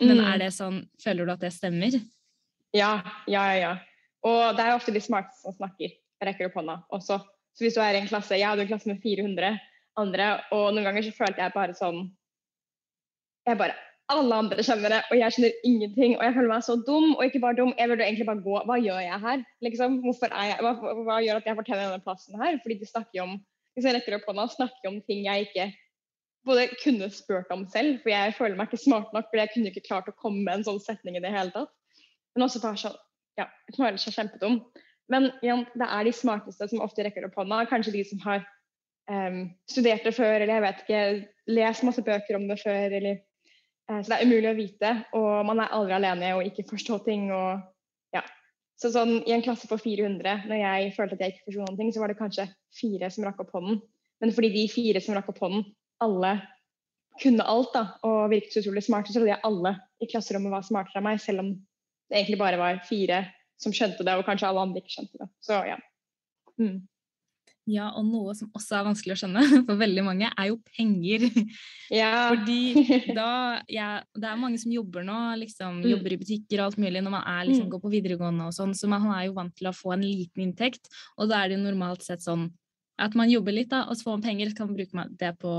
Men 0.00 0.18
Mm. 0.18 0.24
er 0.34 0.38
det 0.42 0.50
sånn 0.52 0.80
Føler 1.00 1.26
du 1.26 1.32
at 1.32 1.40
det 1.46 1.52
stemmer? 1.54 1.94
Ja, 2.74 3.02
ja, 3.28 3.44
ja. 3.54 3.60
ja. 3.60 3.72
Og 4.24 4.56
det 4.56 4.64
er 4.66 4.70
jo 4.72 4.76
ofte 4.80 4.92
de 4.92 5.00
smarteste 5.00 5.42
som 5.46 5.54
snakker. 5.54 5.94
Jeg 5.94 6.26
rekker 6.26 6.46
opp 6.50 6.54
hånda 6.58 6.76
også. 6.92 7.20
Så 7.54 7.62
hvis 7.64 7.74
du 7.74 7.80
er 7.80 7.94
i 7.94 8.00
en 8.02 8.08
klasse 8.10 8.34
Jeg 8.38 8.46
hadde 8.48 8.62
en 8.66 8.68
klasse 8.74 8.86
med 8.90 9.00
400 9.02 9.58
andre, 10.00 10.28
og 10.54 10.72
noen 10.72 10.88
ganger 10.88 11.06
så 11.06 11.14
følte 11.16 11.42
jeg 11.42 11.54
bare 11.54 11.76
sånn 11.76 12.04
Jeg 13.48 13.58
bare 13.60 13.74
Alle 14.12 14.38
andre 14.44 14.64
skjønner 14.64 14.92
det, 14.92 15.00
og 15.08 15.16
jeg 15.16 15.32
skjønner 15.32 15.66
ingenting. 15.68 16.14
Og 16.18 16.24
jeg 16.26 16.34
føler 16.34 16.50
meg 16.50 16.64
så 16.66 16.74
dum, 16.84 17.14
og 17.14 17.22
ikke 17.24 17.40
bare 17.40 17.56
dum, 17.56 17.70
jeg 17.78 17.88
burde 17.88 18.04
egentlig 18.04 18.26
bare 18.28 18.42
gå. 18.44 18.56
Hva 18.68 18.76
gjør 18.82 18.98
jeg 19.00 19.20
her? 19.22 19.44
Liksom, 19.64 19.94
hvorfor 20.04 20.34
er 20.36 20.50
jeg, 20.50 20.58
hva, 20.66 20.72
hva 21.06 21.16
gjør 21.24 21.38
at 21.40 21.48
jeg 21.48 21.56
fortjener 21.56 21.86
denne 21.86 22.04
plassen 22.04 22.42
her? 22.42 22.58
Fordi 22.64 22.76
de 22.80 22.88
snakker 22.90 23.22
om 23.24 23.38
Hvis 23.72 23.86
jeg 23.88 23.96
rekker 23.96 24.18
opp 24.18 24.26
hånda, 24.28 24.44
snakker 24.52 24.90
om 24.90 24.98
ting 25.08 25.22
jeg 25.24 25.46
ikke 25.46 25.70
både 26.44 26.66
kunne 26.82 27.08
spurt 27.14 27.50
om 27.54 27.62
selv, 27.72 28.02
for 28.02 28.12
jeg 28.12 28.34
føler 28.36 28.58
meg 28.58 28.68
ikke 28.68 28.82
smart 28.82 29.12
nok, 29.14 29.28
fordi 29.30 29.44
jeg 29.44 29.52
kunne 29.54 29.70
ikke 29.70 29.86
klart 29.86 30.10
å 30.10 30.16
komme 30.18 30.42
med 30.42 30.58
en 30.58 30.66
sånn 30.66 30.80
setning 30.82 31.16
i 31.16 31.22
det 31.22 31.30
hele 31.32 31.54
tatt. 31.54 31.70
Men 32.34 32.48
også 32.48 32.62
bare 32.64 32.80
sånn 32.80 33.00
Ja, 33.40 33.46
føler 33.72 33.94
meg 33.96 34.12
kjempedum. 34.12 34.58
Men 35.08 35.30
igjen, 35.40 35.62
det 35.72 35.86
er 35.88 36.04
de 36.04 36.12
smarteste 36.12 36.66
som 36.68 36.82
ofte 36.84 37.06
rekker 37.06 37.24
opp 37.24 37.38
hånda. 37.40 37.62
Kanskje 37.70 37.94
de 37.94 38.02
som 38.04 38.20
har 38.26 38.42
studert 39.68 40.04
det 40.06 40.14
før, 40.14 40.40
eller 40.40 40.54
jeg 40.54 40.64
vet 40.64 40.82
ikke, 40.82 41.02
lest 41.52 41.84
masse 41.86 42.04
bøker 42.06 42.38
om 42.38 42.46
det 42.48 42.58
før, 42.62 42.94
eller 42.98 43.18
uh, 43.90 43.98
Så 44.00 44.08
det 44.08 44.18
er 44.18 44.26
umulig 44.28 44.50
å 44.50 44.58
vite, 44.58 44.92
og 45.18 45.46
man 45.48 45.62
er 45.62 45.74
aldri 45.74 45.96
alene 45.96 46.34
og 46.36 46.46
ikke 46.46 46.68
forstår 46.70 47.02
ting 47.08 47.30
og 47.34 47.64
ja. 48.14 48.22
Så 48.78 48.92
sånn 48.94 49.20
i 49.26 49.34
en 49.34 49.44
klasse 49.44 49.68
på 49.70 49.78
400, 49.78 50.46
når 50.50 50.62
jeg 50.62 50.94
følte 50.96 51.18
at 51.18 51.24
jeg 51.24 51.34
ikke 51.34 51.50
forsto 51.50 51.66
noen 51.66 51.78
ting, 51.78 51.92
så 51.94 52.02
var 52.02 52.12
det 52.12 52.18
kanskje 52.18 52.48
fire 52.78 53.10
som 53.14 53.26
rakk 53.26 53.42
opp 53.44 53.52
hånden. 53.54 53.82
Men 54.22 54.32
fordi 54.34 54.52
de 54.54 54.64
fire 54.70 55.02
som 55.02 55.14
rakk 55.18 55.30
opp 55.30 55.42
hånden, 55.42 55.66
alle 56.02 56.32
kunne 57.20 57.44
alt 57.46 57.74
da, 57.74 57.84
og 58.08 58.32
virket 58.32 58.54
så 58.54 58.62
utrolig 58.62 58.82
smarte, 58.86 59.12
så 59.12 59.18
trodde 59.18 59.34
jeg 59.34 59.44
alle 59.46 59.74
i 60.02 60.08
klasserommet 60.10 60.54
var 60.54 60.64
smartere 60.66 61.02
enn 61.02 61.06
meg, 61.10 61.20
selv 61.22 61.44
om 61.44 61.52
det 62.10 62.18
egentlig 62.18 62.40
bare 62.40 62.60
var 62.60 62.80
fire 62.88 63.22
som 63.60 63.74
skjønte 63.74 64.04
det, 64.06 64.14
og 64.18 64.26
kanskje 64.26 64.48
alle 64.48 64.64
andre 64.64 64.82
ikke 64.82 64.94
skjønte 64.96 65.20
det. 65.20 65.28
Så 65.44 65.60
ja. 65.68 65.76
Mm. 66.60 66.80
Ja, 67.70 67.90
og 67.94 68.04
noe 68.08 68.32
som 68.34 68.48
også 68.58 68.74
er 68.80 68.86
vanskelig 68.88 69.14
å 69.14 69.18
skjønne 69.20 69.42
for 69.68 69.76
veldig 69.78 70.02
mange, 70.04 70.30
er 70.36 70.48
jo 70.50 70.56
penger. 70.76 71.28
Ja. 71.94 72.08
Fordi 72.32 73.12
da 73.18 73.62
ja, 73.70 74.00
Det 74.14 74.24
er 74.26 74.40
mange 74.40 74.58
som 74.58 74.72
jobber 74.74 75.04
nå, 75.06 75.18
liksom 75.38 75.78
Mm. 75.82 75.90
jobber 75.92 76.12
i 76.12 76.18
butikker 76.18 76.58
og 76.58 76.64
alt 76.72 76.78
mulig 76.82 77.02
når 77.04 77.14
man 77.14 77.22
er, 77.26 77.44
liksom, 77.46 77.66
Mm. 77.68 77.70
går 77.76 77.82
på 77.84 77.92
videregående 77.92 78.46
og 78.48 78.52
sånn, 78.56 78.74
så 78.74 78.88
man 78.90 79.06
er 79.14 79.26
jo 79.28 79.36
vant 79.36 79.54
til 79.56 79.68
å 79.70 79.74
få 79.76 79.92
en 79.94 80.02
liten 80.02 80.42
inntekt, 80.48 80.88
og 81.18 81.28
da 81.30 81.42
er 81.44 81.48
det 81.52 81.58
jo 81.58 81.62
normalt 81.70 82.02
sett 82.02 82.20
sånn 82.24 82.48
at 82.98 83.14
man 83.14 83.30
jobber 83.30 83.52
litt, 83.54 83.68
da, 83.70 83.84
og 83.88 83.94
så 83.96 84.04
får 84.08 84.18
man 84.18 84.22
penger, 84.26 84.50
så 84.50 84.56
kan 84.56 84.66
man 84.68 84.76
bruke 84.76 85.06
det 85.18 85.30
på 85.38 85.52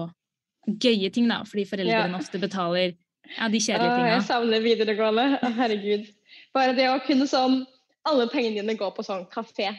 gøye 0.67 1.09
ting, 1.11 1.27
da, 1.27 1.41
fordi 1.43 1.65
foreldrene 1.67 2.11
Ja. 2.13 2.19
ofte 2.19 2.39
betaler 2.39 2.93
ja, 3.37 3.47
de 3.47 3.59
kjedelige 3.59 3.95
tinga. 3.95 4.11
jeg 4.19 4.27
savner 4.27 4.61
videregående. 4.63 5.39
Herregud. 5.55 6.05
Bare 6.53 6.75
det 6.75 6.87
å 6.91 6.99
kunne 7.07 7.27
sånn 7.27 7.65
Alle 8.05 8.27
pengene 8.27 8.59
dine 8.59 8.75
går 8.75 8.91
på 8.97 9.03
sånn 9.07 9.25
kafé 9.31 9.69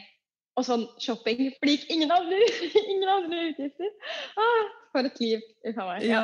og 0.55 0.63
sånn 0.63 0.85
shopping. 1.03 1.49
Fordi 1.59 1.75
ingen 1.91 2.11
andre, 2.15 2.39
ingen 2.93 3.09
andre 3.11 3.41
utgifter. 3.51 3.91
Ah, 4.39 4.65
for 4.95 5.09
et 5.09 5.19
liv. 5.19 5.41
Uff 5.67 5.77
a 5.83 5.87
meg. 5.89 6.05
Ja. 6.07 6.21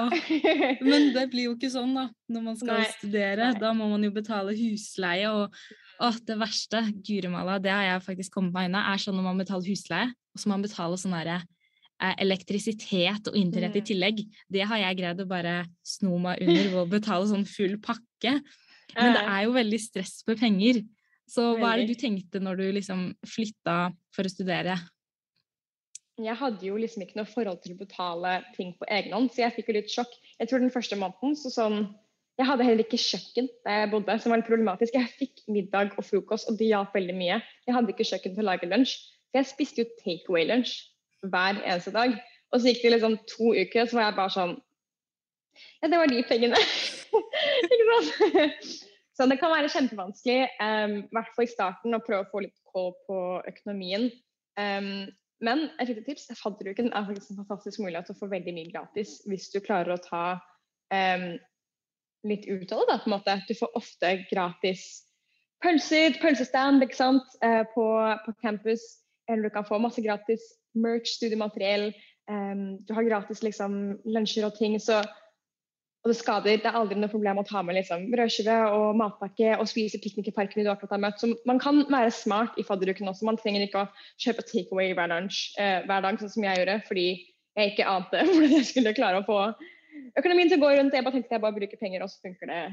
Men 0.82 1.10
det 1.16 1.26
blir 1.34 1.50
jo 1.50 1.56
ikke 1.58 1.72
sånn 1.74 1.94
da, 1.98 2.08
når 2.32 2.46
man 2.46 2.60
skal 2.60 2.80
Nei, 2.80 2.90
studere. 2.98 3.52
nei. 3.52 3.60
Da 3.60 3.74
må 3.76 3.90
man 3.92 4.04
jo 4.08 4.12
betale 4.16 4.56
husleie, 4.56 5.28
og 5.32 5.52
åh, 6.02 6.20
det 6.28 6.38
verste, 6.40 6.82
Guremala, 7.06 7.60
det 7.62 7.74
har 7.76 7.84
jeg 7.90 8.06
faktisk 8.08 8.38
kommet 8.40 8.56
meg 8.56 8.70
unna, 8.72 8.86
er 8.94 9.02
sånn 9.04 9.18
når 9.20 9.28
man 9.28 9.42
betaler 9.44 9.68
husleie, 9.68 10.08
og 10.32 10.40
så 10.40 10.48
må 10.50 10.56
man 10.56 10.64
betale 10.66 10.98
sånn 10.98 11.14
derre 11.18 11.42
eh, 12.02 12.16
elektrisitet 12.24 13.28
og 13.30 13.36
internett 13.38 13.76
i 13.78 13.84
Mm. 13.84 13.90
tillegg. 13.92 14.24
Det 14.50 14.64
har 14.66 14.78
jeg 14.82 14.98
greid 14.98 15.20
å 15.22 15.28
bare 15.30 15.66
sno 15.86 16.18
meg 16.18 16.40
under 16.42 16.64
ved 16.72 16.80
å 16.82 16.88
betale 16.90 17.28
sånn 17.30 17.46
full 17.46 17.76
pakke. 17.84 18.40
Men 18.96 19.14
det 19.16 19.22
er 19.28 19.44
jo 19.46 19.52
veldig 19.56 19.80
stress 19.80 20.24
på 20.28 20.34
penger. 20.40 20.82
Så 21.30 21.54
hva 21.60 21.76
er 21.76 21.84
det 21.84 21.94
du 21.94 22.00
tenkte 22.02 22.42
når 22.44 22.58
du 22.60 22.64
liksom 22.76 23.04
flytta 23.24 23.92
for 24.16 24.28
å 24.28 24.32
studere? 24.32 24.78
Jeg 26.22 26.38
hadde 26.38 26.68
jo 26.68 26.78
liksom 26.78 27.04
ikke 27.06 27.18
noe 27.18 27.30
forhold 27.30 27.62
til 27.64 27.74
å 27.74 27.80
betale 27.80 28.36
ting 28.56 28.74
på 28.78 28.88
egen 28.94 29.16
hånd, 29.16 29.32
så 29.34 29.46
jeg 29.46 29.56
fikk 29.58 29.72
jo 29.72 29.78
litt 29.80 29.94
sjokk. 29.94 30.12
Jeg 30.38 30.50
tror 30.50 30.62
den 30.62 30.74
første 30.74 30.98
måneden 31.00 31.38
så 31.40 31.54
sånn 31.54 31.84
Jeg 32.40 32.48
hadde 32.48 32.66
heller 32.66 32.86
ikke 32.86 32.98
kjøkken 32.98 33.48
der 33.68 33.82
jeg 33.84 33.90
bodde, 33.92 34.14
som 34.24 34.32
var 34.32 34.40
litt 34.40 34.48
problematisk. 34.48 34.96
Jeg 34.98 35.12
fikk 35.20 35.42
middag 35.52 35.92
og 36.00 36.06
frokost, 36.08 36.48
og 36.50 36.58
det 36.58 36.72
hjalp 36.72 36.96
veldig 36.96 37.14
mye. 37.14 37.40
Jeg 37.68 37.76
hadde 37.76 37.94
ikke 37.94 38.08
kjøkken 38.08 38.38
til 38.38 38.44
å 38.44 38.48
lage 38.48 38.70
lunsj, 38.72 38.96
så 39.30 39.42
jeg 39.42 39.50
spiste 39.52 39.84
jo 39.84 39.90
takeaway-lunsj 40.00 40.72
hver 41.28 41.60
eneste 41.60 41.94
dag. 41.94 42.16
Og 42.52 42.62
så 42.62 42.72
gikk 42.72 42.86
det 42.86 42.94
liksom 42.96 43.18
to 43.30 43.52
uker, 43.54 43.86
så 43.86 44.00
var 44.00 44.08
jeg 44.08 44.18
bare 44.22 44.36
sånn 44.38 44.56
Ja, 45.84 45.92
det 45.92 46.00
var 46.00 46.10
de 46.10 46.24
pengene. 46.32 46.64
ikke 47.68 48.00
sant? 48.08 48.88
Så 49.22 49.28
det 49.30 49.36
kan 49.38 49.52
være 49.54 49.70
kjempevanskelig, 49.70 50.48
um, 50.66 50.94
i 51.04 51.14
hvert 51.14 51.28
fall 51.36 51.46
i 51.46 51.50
starten, 51.52 51.94
å 51.94 52.02
prøve 52.02 52.24
å 52.24 52.30
få 52.32 52.40
litt 52.42 52.56
kål 52.74 52.88
på 53.06 53.18
økonomien. 53.52 54.08
Um, 54.58 55.12
men 55.46 55.68
et 55.78 55.92
lite 55.92 56.02
tips, 56.08 56.24
fadderuken 56.40 56.90
er 56.90 57.06
faktisk 57.06 57.36
en 57.36 57.44
fantastisk 57.44 57.84
mulighet 57.84 58.10
til 58.10 58.18
å 58.18 58.18
få 58.18 58.32
veldig 58.32 58.56
mye 58.56 58.72
gratis 58.72 59.20
hvis 59.30 59.46
du 59.54 59.60
klarer 59.62 59.94
å 59.94 60.00
ta 60.02 60.24
um, 60.90 61.28
litt 62.26 62.50
ut 62.50 62.74
av 62.74 62.82
det. 62.90 62.98
På 63.04 63.12
en 63.12 63.14
måte. 63.14 63.38
Du 63.46 63.54
får 63.60 63.78
ofte 63.78 64.16
gratis 64.32 64.88
pølser, 65.62 66.18
pølsestand 66.24 66.82
ikke 66.82 66.98
sant? 67.04 67.38
Uh, 67.46 67.62
på, 67.76 67.86
på 68.26 68.34
campus. 68.42 68.88
Eller 69.30 69.52
du 69.52 69.54
kan 69.54 69.70
få 69.70 69.78
masse 69.86 70.02
gratis 70.02 70.48
merch, 70.74 71.14
studiemateriell. 71.20 71.92
Um, 72.26 72.80
du 72.90 72.98
har 72.98 73.06
gratis 73.06 73.46
liksom, 73.46 74.00
lunsjer 74.18 74.50
og 74.50 74.58
ting. 74.58 74.82
Så, 74.82 75.04
og 76.02 76.10
det 76.10 76.18
skader. 76.18 76.58
Det 76.58 76.70
er 76.70 76.78
aldri 76.78 76.98
noe 76.98 77.12
problem 77.12 77.42
å 77.42 77.46
ta 77.46 77.62
med 77.66 77.78
liksom, 77.78 78.08
brødskive 78.14 78.56
og 78.74 78.96
matpakke 78.98 79.54
og 79.62 79.68
spise 79.70 80.00
i 80.02 80.34
parken 80.34 80.66
du 80.66 80.72
akkurat 80.72 80.96
har 80.96 81.04
møtt. 81.04 81.20
Så 81.22 81.30
man 81.46 81.62
kan 81.62 81.84
være 81.94 82.14
smart 82.16 82.58
i 82.58 82.66
fadderuken 82.66 83.12
også. 83.12 83.28
Man 83.30 83.38
trenger 83.38 83.68
ikke 83.68 83.84
å 83.84 83.90
kjøpe 84.24 84.46
takeaway 84.48 84.96
hver, 84.98 85.14
eh, 85.62 85.84
hver 85.86 86.08
dag, 86.08 86.18
sånn 86.18 86.34
som 86.34 86.48
jeg 86.48 86.62
gjorde, 86.62 86.80
fordi 86.88 87.08
jeg 87.58 87.74
ikke 87.74 87.92
ante 87.92 88.24
hvordan 88.32 88.58
jeg 88.58 88.70
skulle 88.72 88.96
klare 88.98 89.22
å 89.22 89.28
få 89.28 89.44
økonomien 90.18 90.50
til 90.50 90.58
å 90.58 90.66
gå 90.66 90.74
rundt. 90.80 90.98
Jeg 90.98 91.06
bare 91.06 91.20
tenkte 91.20 91.38
jeg 91.38 91.46
bare 91.46 91.60
bruker 91.60 91.84
penger, 91.84 92.02
og 92.02 92.10
så 92.10 92.26
funker 92.26 92.50
det 92.50 92.64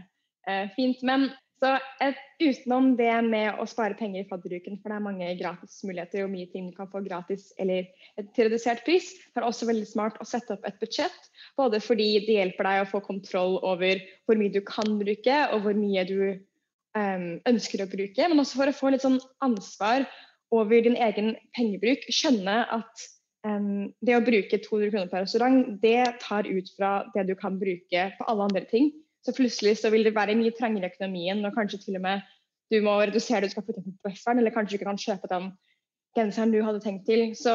eh, 0.49 0.73
fint. 0.79 1.05
Men 1.05 1.29
så 1.59 1.73
et, 2.05 2.19
utenom 2.39 2.93
det 2.99 3.11
med 3.27 3.59
å 3.59 3.65
spare 3.67 3.97
penger 3.99 4.23
i 4.23 4.29
fadderuken, 4.31 4.77
for 4.79 4.93
det 4.93 4.99
er 4.99 5.05
mange 5.05 5.31
gratismuligheter 5.41 6.23
og 6.23 6.31
mye 6.31 6.47
ting 6.53 6.69
du 6.71 6.77
kan 6.77 6.91
få 6.93 7.03
gratis 7.03 7.49
eller 7.59 7.89
til 8.37 8.47
redusert 8.47 8.85
pris, 8.87 9.11
er 9.35 9.43
det 9.43 9.49
også 9.49 9.67
veldig 9.67 9.89
smart 9.91 10.21
å 10.23 10.27
sette 10.29 10.55
opp 10.55 10.69
et 10.69 10.79
budsjett. 10.79 11.31
Både 11.59 11.81
fordi 11.83 12.13
det 12.29 12.37
hjelper 12.37 12.69
deg 12.69 12.85
å 12.85 12.91
få 12.93 13.03
kontroll 13.07 13.59
over 13.67 13.99
hvor 14.29 14.39
mye 14.39 14.55
du 14.55 14.61
kan 14.67 15.01
bruke, 15.01 15.41
og 15.51 15.67
hvor 15.67 15.79
mye 15.79 16.07
du 16.07 16.19
um, 16.95 17.29
ønsker 17.51 17.83
å 17.83 17.91
bruke, 17.91 18.31
men 18.31 18.43
også 18.45 18.61
for 18.63 18.71
å 18.71 18.79
få 18.79 18.95
litt 18.95 19.07
sånn 19.07 19.19
ansvar 19.45 20.07
over 20.55 20.87
din 20.87 20.97
egen 21.09 21.35
pengebruk. 21.59 22.07
Skjønne 22.15 22.61
at 22.79 23.07
um, 23.43 23.91
det 23.99 24.15
å 24.15 24.23
bruke 24.25 24.63
200 24.63 24.95
kroner 24.95 25.11
per 25.11 25.27
restaurant, 25.27 25.75
det 25.83 26.07
tar 26.23 26.47
ut 26.47 26.71
fra 26.79 27.01
det 27.19 27.27
du 27.29 27.35
kan 27.39 27.59
bruke 27.59 28.09
på 28.15 28.31
alle 28.31 28.47
andre 28.47 28.65
ting. 28.71 28.93
Så 29.29 29.35
plutselig 29.37 29.75
så 29.77 29.91
vil 29.93 30.07
det 30.07 30.15
være 30.17 30.39
mye 30.41 30.55
trengere 30.57 30.89
i 30.89 30.93
økonomien, 30.95 31.45
og 31.45 31.53
kanskje 31.53 31.83
til 31.83 31.99
og 31.99 32.05
med 32.07 32.23
du 32.73 32.79
må 32.85 32.95
redusere 33.01 33.43
det 33.43 33.51
du 33.51 33.57
skal 33.57 33.65
putte 33.67 33.83
på 33.85 33.93
bufferen, 34.07 34.41
eller 34.41 34.53
kanskje 34.55 34.73
du 34.73 34.79
ikke 34.79 34.89
kan 34.89 35.01
kjøpe 35.03 35.29
den 35.29 35.51
genseren 36.17 36.53
du 36.53 36.63
hadde 36.65 36.81
tenkt 36.85 37.05
til. 37.09 37.35
Så, 37.37 37.53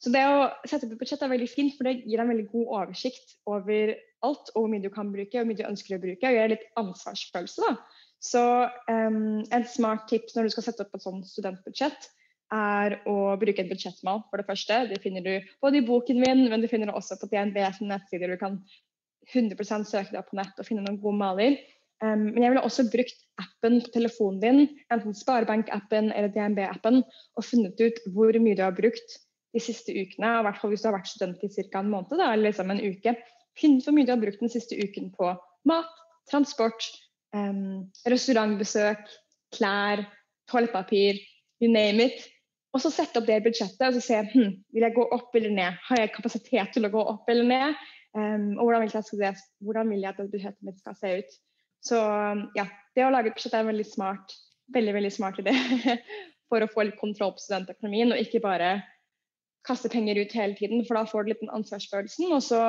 så 0.00 0.12
det 0.12 0.22
å 0.24 0.46
sette 0.64 0.86
opp 0.86 0.94
et 0.94 1.02
budsjett 1.02 1.24
er 1.24 1.32
veldig 1.32 1.48
fint, 1.52 1.76
for 1.76 1.88
det 1.88 1.98
gir 2.02 2.16
deg 2.16 2.24
en 2.24 2.32
veldig 2.32 2.46
god 2.52 2.72
oversikt 2.78 3.36
over 3.48 3.92
alt, 4.24 4.48
og 4.54 4.58
hvor 4.62 4.72
mye 4.72 4.84
du 4.84 4.90
kan 4.92 5.12
bruke, 5.12 5.32
og 5.36 5.42
hvor 5.42 5.50
mye 5.50 5.60
du 5.60 5.68
ønsker 5.68 5.96
å 5.96 6.00
bruke, 6.06 6.28
og 6.28 6.38
gjør 6.38 6.52
litt 6.54 6.66
ansvarsfølelse. 6.80 7.68
da. 7.68 8.00
Så 8.24 8.44
um, 8.88 9.20
en 9.52 9.68
smart 9.68 10.06
tips 10.08 10.36
når 10.36 10.48
du 10.48 10.54
skal 10.54 10.68
sette 10.70 10.86
opp 10.86 10.96
et 10.96 11.04
sånt 11.04 11.28
studentbudsjett, 11.28 12.08
er 12.54 12.98
å 13.08 13.34
bruke 13.40 13.60
et 13.60 13.68
budsjettmal, 13.68 14.24
for 14.30 14.40
det 14.40 14.48
første. 14.48 14.80
Det 14.88 15.00
finner 15.04 15.24
du 15.24 15.52
både 15.64 15.80
i 15.80 15.84
boken 15.84 16.20
min, 16.20 16.46
men 16.52 16.64
du 16.64 16.68
finner 16.70 16.88
det 16.88 16.96
også 16.96 17.20
på 17.20 17.28
DNB 17.32 17.60
sine 17.76 17.92
nettsider. 17.92 18.32
Du 18.32 18.40
kan 18.40 18.60
100% 19.32 19.88
søke 19.88 20.14
deg 20.14 20.26
på 20.28 20.38
nett 20.38 20.58
og 20.60 20.66
finne 20.68 20.84
noen 20.84 21.00
gode 21.02 21.20
maler. 21.20 21.58
Um, 22.02 22.30
men 22.34 22.42
jeg 22.42 22.52
ville 22.52 22.64
også 22.66 22.86
brukt 22.92 23.20
appen 23.40 23.78
på 23.84 23.92
telefonen 23.94 24.40
din, 24.42 24.64
enten 24.92 25.14
Sparebank-appen 25.16 26.10
eller 26.12 26.32
DNB-appen, 26.34 27.00
og 27.38 27.46
funnet 27.46 27.80
ut 27.80 28.00
hvor 28.14 28.36
mye 28.42 28.58
du 28.58 28.64
har 28.66 28.74
brukt 28.76 29.16
de 29.54 29.62
siste 29.62 29.94
ukene. 29.94 30.32
I 30.40 30.44
hvert 30.46 30.60
fall 30.60 30.74
hvis 30.74 30.84
du 30.84 30.90
har 30.90 30.98
vært 30.98 31.12
student 31.12 31.46
i 31.46 31.50
ca. 31.54 31.80
en 31.80 31.92
måned, 31.92 32.16
da, 32.18 32.32
eller 32.32 32.50
liksom 32.50 32.74
en 32.74 32.82
uke. 32.82 33.14
Finn 33.58 33.78
hvor 33.82 33.94
mye 33.96 34.08
du 34.08 34.12
har 34.12 34.22
brukt 34.22 34.42
den 34.42 34.52
siste 34.52 34.76
uken 34.76 35.12
på 35.14 35.30
mat, 35.70 36.04
transport, 36.30 36.90
um, 37.36 37.86
restaurantbesøk, 38.10 39.06
klær, 39.54 40.04
toalettpapir, 40.50 41.20
you 41.62 41.70
name 41.70 42.10
it. 42.10 42.26
Og 42.74 42.82
så 42.82 42.90
sette 42.90 43.20
opp 43.20 43.28
det 43.28 43.38
budsjettet 43.44 43.86
og 43.86 43.94
så 43.96 44.02
se 44.02 44.16
hm, 44.32 44.56
vil 44.74 44.82
jeg 44.82 44.96
gå 44.96 45.04
opp 45.14 45.36
eller 45.38 45.52
ned. 45.54 45.76
Har 45.88 46.02
jeg 46.02 46.14
kapasitet 46.16 46.74
til 46.74 46.88
å 46.88 46.90
gå 46.90 47.04
opp 47.14 47.30
eller 47.30 47.46
ned? 47.46 47.84
Um, 48.14 48.54
og 48.58 48.68
hvordan 48.68 48.84
vil, 48.84 48.94
jeg, 49.24 49.36
hvordan 49.66 49.90
vil 49.90 50.04
jeg 50.04 50.14
at 50.14 50.30
budsjettet 50.30 50.66
mitt 50.66 50.78
skal 50.78 50.96
se 50.98 51.12
ut? 51.18 51.36
Så 51.84 51.98
ja, 52.56 52.64
det 52.96 53.04
å 53.04 53.12
lage 53.12 53.30
et 53.30 53.36
budsjett 53.36 53.56
er 53.56 53.64
en 53.64 53.72
veldig 53.72 53.86
smart, 53.88 54.34
veldig, 54.74 54.94
veldig 54.96 55.12
smart 55.12 55.40
idé 55.42 55.52
for 56.50 56.64
å 56.64 56.70
få 56.70 56.86
litt 56.86 57.00
kontroll 57.00 57.34
på 57.36 57.42
studentøkonomien, 57.44 58.14
og 58.14 58.22
ikke 58.22 58.42
bare 58.44 58.76
kaste 59.68 59.90
penger 59.92 60.20
ut 60.20 60.36
hele 60.36 60.56
tiden, 60.58 60.84
for 60.86 60.98
da 60.98 61.06
får 61.08 61.24
du 61.24 61.32
litt 61.32 61.42
den 61.42 61.52
ansvarsfølelsen. 61.56 62.30
Og 62.36 62.44
så, 62.44 62.60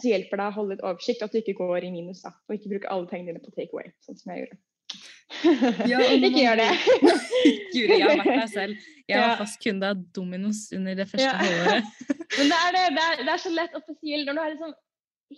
så 0.00 0.10
hjelper 0.10 0.40
det 0.40 0.46
å 0.50 0.56
holde 0.58 0.76
litt 0.76 0.84
oversikt, 0.86 1.24
at 1.24 1.34
du 1.34 1.40
ikke 1.40 1.56
går 1.58 1.88
i 1.88 1.92
minus 1.92 2.22
da, 2.24 2.34
og 2.46 2.56
ikke 2.56 2.72
bruker 2.76 2.92
alle 2.92 3.10
pengene 3.10 3.34
dine 3.34 3.44
på 3.44 3.54
takeaway, 3.56 3.90
sånn 4.06 4.20
som 4.20 4.32
jeg 4.34 4.44
gjorde. 4.44 4.60
Ja, 5.90 5.98
ikke 6.14 6.30
gjør 6.38 6.60
det. 6.60 6.68
Guri, 7.74 7.96
jeg 7.98 8.04
har 8.04 8.20
vært 8.20 8.28
meg 8.30 8.50
selv. 8.52 8.88
Jeg 9.10 9.20
var 9.20 9.40
fast 9.40 9.58
kunde 9.60 9.88
av 9.90 10.02
Dominos 10.16 10.60
under 10.76 10.96
det 10.96 11.08
første 11.10 11.26
Ja. 11.26 11.34
halvåret. 11.40 11.88
Men 12.38 12.52
det 12.52 12.58
er, 12.60 12.76
det, 12.76 12.84
det, 12.94 13.04
er, 13.04 13.22
det 13.26 13.32
er 13.34 13.42
så 13.42 13.52
lett, 13.52 13.74
og 13.74 13.82
spesielt 13.84 14.28
når 14.28 14.36
du 14.36 14.42
har 14.42 14.52
liksom 14.54 14.74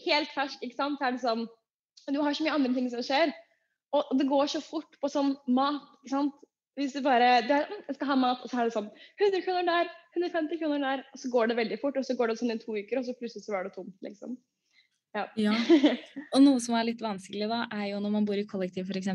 helt 0.04 0.28
fersk, 0.34 0.62
ikke 0.62 0.76
sant. 0.76 0.98
Så 0.98 1.06
er 1.06 1.12
det 1.16 1.20
sånn 1.24 1.46
Du 2.12 2.20
har 2.22 2.34
så 2.34 2.44
mye 2.44 2.54
andre 2.54 2.72
ting 2.74 2.88
som 2.90 3.02
skjer. 3.02 3.32
Og, 3.92 4.04
det 4.18 4.26
går 4.28 4.46
så 4.46 4.60
fort 4.62 4.98
på 5.00 5.08
sånn 5.10 5.36
mat, 5.48 5.82
ikke 6.04 6.10
sant. 6.10 6.34
Hvis 6.76 6.92
du 6.92 7.00
bare 7.00 7.40
du 7.46 7.52
er, 7.54 7.64
«Mm, 7.70 7.84
Jeg 7.88 7.94
skal 7.96 8.06
ha 8.08 8.16
mat, 8.20 8.42
og 8.44 8.50
så 8.50 8.58
er 8.60 8.64
det 8.68 8.74
sånn 8.74 8.90
100 9.18 9.42
kroner 9.46 9.64
der, 9.64 9.90
150 10.16 10.58
kroner 10.60 10.78
der. 10.84 11.04
Og 11.14 11.18
så 11.22 11.30
går 11.32 11.48
det 11.48 11.56
veldig 11.56 11.78
fort, 11.80 11.96
og 11.96 12.04
så 12.04 12.16
går 12.18 12.28
det 12.28 12.38
sånn 12.38 12.52
i 12.52 12.58
to 12.58 12.76
uker, 12.76 12.98
og 13.00 13.04
så 13.06 13.14
plutselig 13.16 13.44
så 13.46 13.52
var 13.56 13.64
det 13.64 13.72
tomt, 13.74 13.94
liksom. 14.04 14.36
Ja. 15.16 15.24
Ja. 15.40 15.52
Og 16.36 16.42
noe 16.44 16.60
som 16.60 16.74
er 16.76 16.84
litt 16.90 17.00
vanskelig, 17.00 17.48
da, 17.48 17.62
er 17.72 17.86
jo 17.94 18.00
når 18.04 18.12
man 18.12 18.26
bor 18.28 18.36
i 18.36 18.44
kollektiv, 18.44 18.84
f.eks., 18.90 19.08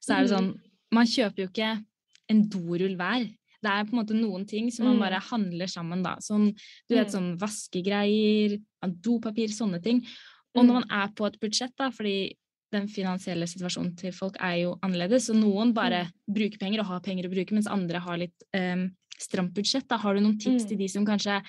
så 0.00 0.14
er 0.14 0.22
det 0.22 0.30
Mhm. 0.30 0.36
sånn 0.36 0.60
Man 0.92 1.06
kjøper 1.06 1.38
jo 1.42 1.48
ikke 1.48 1.84
en 2.30 2.48
dorull 2.48 2.96
hver. 2.96 3.26
Det 3.62 3.70
er 3.70 3.84
på 3.84 3.92
en 3.92 4.00
måte 4.04 4.16
noen 4.16 4.46
ting 4.48 4.70
som 4.70 4.86
man 4.86 4.96
Mm. 4.96 5.00
bare 5.00 5.20
handler 5.20 5.66
sammen, 5.66 6.02
da. 6.02 6.16
Sånn, 6.16 6.54
du 6.88 6.94
vet, 6.94 7.08
Mm. 7.08 7.12
sånn 7.12 7.38
vaskegreier, 7.38 8.60
dopapir, 9.02 9.48
sånne 9.48 9.82
ting. 9.82 10.06
Og 10.54 10.64
når 10.64 10.68
Mm. 10.68 10.88
man 10.88 10.90
er 10.90 11.08
på 11.08 11.26
et 11.26 11.38
budsjett, 11.40 11.76
da, 11.76 11.90
fordi 11.90 12.36
den 12.72 12.86
finansielle 12.88 13.46
situasjonen 13.46 13.96
til 13.96 14.12
folk 14.12 14.36
er 14.40 14.62
jo 14.62 14.78
annerledes, 14.82 15.28
så 15.28 15.34
noen 15.34 15.72
bare 15.74 16.04
Mm. 16.06 16.34
bruker 16.34 16.58
penger 16.58 16.80
og 16.80 16.86
har 16.86 17.00
penger 17.00 17.24
å 17.28 17.30
bruke, 17.34 17.52
mens 17.52 17.66
andre 17.66 17.98
har 18.00 18.16
litt 18.16 18.42
um, 18.54 18.90
stramt 19.18 19.52
budsjett. 19.52 19.86
Da 19.88 19.96
har 19.98 20.14
du 20.14 20.20
noen 20.20 20.38
tips 20.38 20.64
Mm. 20.64 20.68
til 20.68 20.78
de 20.78 20.88
som 20.88 21.04
kanskje 21.06 21.42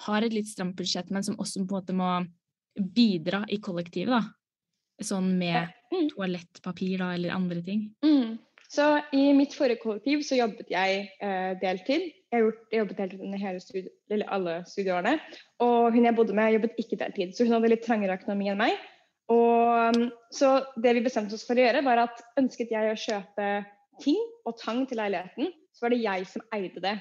har 0.00 0.24
et 0.24 0.32
litt 0.32 0.46
stramt 0.46 0.74
budsjett, 0.74 1.10
men 1.10 1.22
som 1.22 1.36
også 1.36 1.58
på 1.58 1.60
en 1.60 1.66
måte 1.86 1.94
må 1.94 2.26
bidra 2.92 3.44
i 3.48 3.58
kollektivet, 3.58 4.06
da? 4.08 4.22
Sånn 5.00 5.38
med 5.38 5.68
Mm. 5.92 6.08
toalettpapir 6.10 6.98
da, 6.98 7.10
eller 7.12 7.30
andre 7.30 7.62
ting. 7.62 7.94
Mm. 8.02 8.38
Så 8.72 8.84
i 9.12 9.26
mitt 9.36 9.52
forrige 9.52 9.82
kollektiv 9.82 10.22
så 10.24 10.38
jobbet 10.38 10.70
jeg 10.72 11.02
eh, 11.20 11.50
deltid. 11.60 12.06
Jeg, 12.32 12.44
gjort, 12.46 12.60
jeg 12.72 12.80
jobbet 12.80 13.00
deltid 13.02 13.24
under 13.26 13.58
studie, 13.60 14.24
alle 14.32 14.54
studieårene. 14.70 15.18
Og 15.60 15.92
hun 15.92 16.06
jeg 16.08 16.16
bodde 16.16 16.36
med, 16.36 16.54
jobbet 16.54 16.80
ikke 16.80 16.96
deltid, 17.02 17.34
så 17.36 17.44
hun 17.44 17.58
hadde 17.58 17.68
litt 17.74 17.84
trangere 17.84 18.16
økonomi 18.16 18.48
enn 18.48 18.62
meg. 18.62 18.78
Og, 19.32 19.92
um, 19.92 20.06
så 20.32 20.54
det 20.80 20.94
vi 20.96 21.04
bestemte 21.04 21.36
oss 21.36 21.44
for 21.46 21.58
å 21.58 21.66
gjøre, 21.66 21.84
var 21.84 22.00
at 22.06 22.24
ønsket 22.40 22.72
jeg 22.72 22.88
å 22.88 22.98
kjøpe 22.98 23.50
ting 24.02 24.18
og 24.48 24.56
tang 24.60 24.86
til 24.88 25.00
leiligheten, 25.02 25.52
så 25.76 25.84
var 25.84 25.92
det 25.92 26.00
jeg 26.02 26.26
som 26.32 26.48
eide 26.56 26.82
det. 26.84 26.96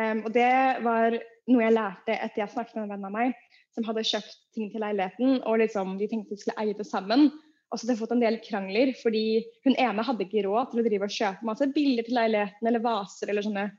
Um, 0.00 0.24
og 0.26 0.34
det 0.34 0.50
var 0.82 1.16
noe 1.50 1.64
jeg 1.64 1.76
lærte 1.76 2.18
etter 2.18 2.42
jeg 2.42 2.54
snakket 2.56 2.80
med 2.80 2.84
en 2.88 2.94
venn 2.96 3.08
av 3.08 3.14
meg 3.14 3.38
som 3.72 3.86
hadde 3.86 4.04
kjøpt 4.10 4.36
ting 4.56 4.74
til 4.74 4.82
leiligheten, 4.82 5.38
og 5.46 5.62
liksom, 5.62 5.94
de 6.02 6.10
tenkte 6.10 6.34
de 6.34 6.42
skulle 6.42 6.66
eie 6.66 6.76
det 6.76 6.88
sammen. 6.90 7.30
Og 7.72 7.78
så 7.78 7.86
hadde 7.86 7.94
jeg 7.94 8.00
fått 8.02 8.14
en 8.14 8.22
del 8.22 8.34
krangler, 8.44 8.90
fordi 9.00 9.24
hun 9.64 9.76
ene 9.80 10.04
hadde 10.04 10.26
ikke 10.26 10.44
råd 10.44 10.72
til 10.72 10.82
å 10.82 10.84
drive 10.84 11.06
og 11.08 11.14
kjøpe 11.14 11.48
masse 11.48 11.68
bilder 11.72 12.04
til 12.04 12.18
leiligheten, 12.18 12.68
eller 12.68 12.84
vaser, 12.84 13.32
eller 13.32 13.46
sånne 13.46 13.70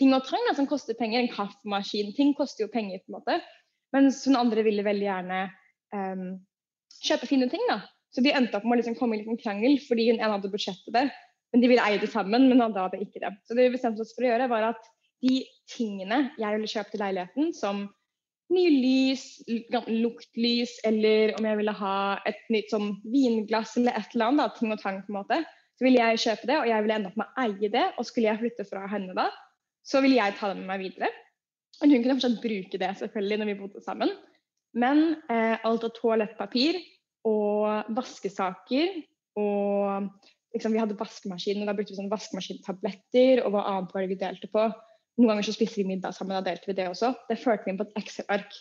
ting 0.00 0.14
og 0.16 0.24
tang 0.24 0.46
da, 0.48 0.54
som 0.56 0.68
koster 0.70 0.96
penger. 0.96 1.20
En 1.20 1.32
kaffemaskin. 1.32 2.14
Ting 2.16 2.32
koster 2.38 2.64
jo 2.64 2.70
penger, 2.72 3.02
på 3.02 3.12
en 3.12 3.18
måte. 3.18 3.36
Mens 3.92 4.22
hun 4.24 4.38
andre 4.40 4.64
ville 4.64 4.86
veldig 4.86 5.04
gjerne 5.04 5.42
um, 5.92 6.30
kjøpe 7.04 7.28
fine 7.28 7.50
ting, 7.52 7.64
da. 7.68 7.82
Så 8.12 8.24
de 8.24 8.32
endte 8.32 8.56
opp 8.56 8.64
med 8.64 8.78
å 8.78 8.80
liksom 8.80 8.96
komme 8.96 9.16
i 9.16 9.20
en 9.20 9.26
liten 9.26 9.40
krangel, 9.40 9.76
fordi 9.84 10.08
hun 10.10 10.18
ene 10.20 10.32
hadde 10.34 10.52
budsjettet 10.52 10.96
det. 10.96 11.06
Men 11.52 11.64
de 11.64 11.68
ville 11.68 11.84
eie 11.84 12.00
det 12.00 12.08
sammen, 12.12 12.48
men 12.48 12.60
han 12.64 12.76
hadde 12.76 13.00
ikke 13.04 13.20
det. 13.20 13.34
Så 13.44 13.56
det 13.56 13.68
vi 13.68 13.76
bestemte 13.76 14.04
oss 14.04 14.12
for 14.16 14.24
å 14.24 14.32
gjøre, 14.32 14.48
var 14.52 14.70
at 14.72 14.88
de 15.22 15.42
tingene 15.70 16.24
jeg 16.40 16.56
ville 16.56 16.72
kjøpe 16.72 16.94
til 16.94 17.04
leiligheten, 17.04 17.52
som 17.56 17.84
nye 18.52 18.70
lys, 18.70 19.24
luktlys, 19.88 20.76
eller 20.88 21.34
om 21.38 21.48
jeg 21.48 21.58
ville 21.58 21.74
ha 21.80 21.96
et 22.28 22.42
nytt 22.52 22.72
sånn 22.72 22.94
vinglass 23.12 23.76
eller 23.80 23.98
et 23.98 24.14
eller 24.14 24.30
annet, 24.30 24.42
da, 24.44 24.58
ting 24.58 24.74
og 24.74 24.82
tang 24.82 25.00
på 25.02 25.12
en 25.12 25.18
måte, 25.18 25.40
så 25.78 25.86
ville 25.86 26.02
jeg 26.02 26.22
kjøpe 26.22 26.48
det, 26.50 26.58
og 26.60 26.68
jeg 26.70 26.84
ville 26.84 26.98
ende 27.00 27.10
opp 27.10 27.18
med 27.18 27.30
å 27.30 27.44
eie 27.46 27.70
det. 27.72 27.84
Og 27.98 28.06
skulle 28.06 28.28
jeg 28.28 28.42
flytte 28.42 28.68
fra 28.68 28.84
henne 28.92 29.16
da, 29.18 29.28
så 29.82 30.02
ville 30.04 30.20
jeg 30.20 30.36
ta 30.38 30.52
det 30.52 30.60
med 30.60 30.68
meg 30.68 30.84
videre. 30.84 31.08
Men 31.80 31.94
hun 31.94 32.04
kunne 32.04 32.18
fortsatt 32.18 32.42
bruke 32.44 32.78
det 32.78 32.90
selvfølgelig 33.00 33.40
når 33.40 33.50
vi 33.50 33.56
bodde 33.62 33.82
sammen. 33.82 34.12
Men 34.78 35.02
eh, 35.32 35.56
alt 35.66 35.86
av 35.88 35.94
toalettpapir 35.96 36.78
og 37.28 37.90
vaskesaker 37.96 39.00
og 39.40 40.08
liksom, 40.52 40.74
Vi 40.74 40.80
hadde 40.80 40.98
vaskemaskin, 40.98 41.62
og 41.62 41.68
da 41.68 41.74
brukte 41.76 41.94
vi 41.94 41.98
sånn 41.98 42.12
vaskemaskintabletter 42.12 43.40
og 43.46 43.54
hva 43.54 43.62
annet 43.70 43.94
var 43.94 44.04
det 44.04 44.10
vi 44.10 44.18
delte 44.20 44.50
på. 44.52 44.66
Noen 45.20 45.34
ganger 45.34 45.46
så 45.46 45.54
spiste 45.54 45.82
vi 45.82 45.88
middag 45.90 46.14
sammen, 46.16 46.38
da 46.38 46.44
delte 46.46 46.70
vi 46.70 46.76
det 46.78 46.88
også. 46.88 47.12
Det 47.28 47.40
førte 47.40 47.66
vi 47.66 47.74
inn 47.74 47.80
på 47.80 47.88
et 47.88 47.98
Excel-ark. 48.00 48.54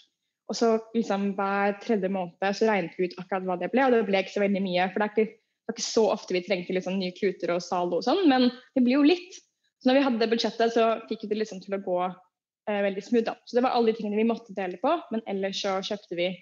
Og 0.51 0.57
så 0.57 0.73
liksom 0.95 1.29
hver 1.37 1.77
tredje 1.83 2.09
måned 2.11 2.57
så 2.57 2.67
regnet 2.67 2.97
vi 2.99 3.07
ut 3.07 3.15
akkurat 3.21 3.45
hva 3.47 3.55
det 3.61 3.69
ble, 3.71 3.85
og 3.85 3.95
det 3.95 4.01
ble 4.09 4.19
ikke 4.19 4.35
så 4.35 4.43
veldig 4.43 4.63
mye. 4.65 4.89
For 4.91 4.99
det 4.99 5.07
er 5.07 5.13
ikke, 5.13 5.37
det 5.39 5.71
er 5.71 5.77
ikke 5.77 5.87
så 5.87 6.03
ofte 6.11 6.35
vi 6.35 6.43
trengte 6.43 6.75
liksom 6.75 6.99
nye 6.99 7.15
kluter 7.15 7.55
og 7.55 7.63
Zalo 7.63 8.01
og 8.01 8.05
sånn, 8.07 8.25
men 8.27 8.49
det 8.75 8.83
blir 8.83 8.97
jo 8.97 9.07
litt. 9.07 9.39
Så 9.79 9.89
når 9.89 9.97
vi 9.97 10.05
hadde 10.05 10.21
det 10.21 10.29
budsjettet, 10.33 10.75
så 10.75 10.89
fikk 11.09 11.23
vi 11.23 11.31
det 11.31 11.39
liksom 11.39 11.61
til 11.63 11.77
å 11.77 11.83
gå 11.85 11.99
eh, 12.03 12.81
veldig 12.83 13.05
smooth. 13.05 13.29
da. 13.31 13.37
Så 13.47 13.57
det 13.57 13.63
var 13.65 13.77
alle 13.77 13.93
de 13.93 14.01
tingene 14.01 14.19
vi 14.19 14.27
måtte 14.27 14.57
dele 14.57 14.81
på, 14.81 14.97
men 15.13 15.23
ellers 15.31 15.63
så 15.63 15.79
kjøpte 15.87 16.19
vi 16.19 16.33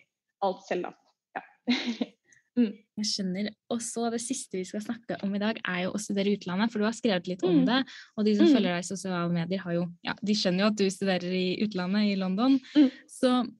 alt 0.43 0.65
selv, 0.65 0.89
da. 0.89 0.95
Ja. 1.37 2.09
Jeg 2.57 3.05
skjønner. 3.05 3.49
Og 3.71 3.79
så 3.79 4.09
det 4.11 4.19
siste 4.19 4.57
vi 4.57 4.63
skal 4.65 4.81
snakke 4.81 5.23
om 5.23 5.33
i 5.35 5.39
dag, 5.39 5.59
er 5.65 5.83
jo 5.85 5.91
å 5.93 5.99
studere 5.99 6.27
i 6.33 6.35
utlandet, 6.37 6.71
for 6.71 6.79
du 6.79 6.85
har 6.85 6.91
skrevet 6.97 7.27
litt 7.27 7.43
om 7.43 7.61
Mm. 7.61 7.65
det. 7.65 7.85
Og 8.17 8.25
de 8.25 8.35
som 8.35 8.45
Mm. 8.47 8.53
følger 8.53 8.73
deg 8.75 8.79
i 8.79 8.87
sosiale 8.95 9.31
medier, 9.31 9.59
har 9.59 9.73
jo 9.73 9.85
Ja, 10.03 10.13
de 10.23 10.33
skjønner 10.33 10.59
jo 10.59 10.65
at 10.67 10.75
du 10.75 10.85
studerer 10.89 11.31
i 11.31 11.57
utlandet, 11.63 12.11
i 12.11 12.15
London. 12.15 12.59
Mm. 12.75 12.91
Så 13.07 13.51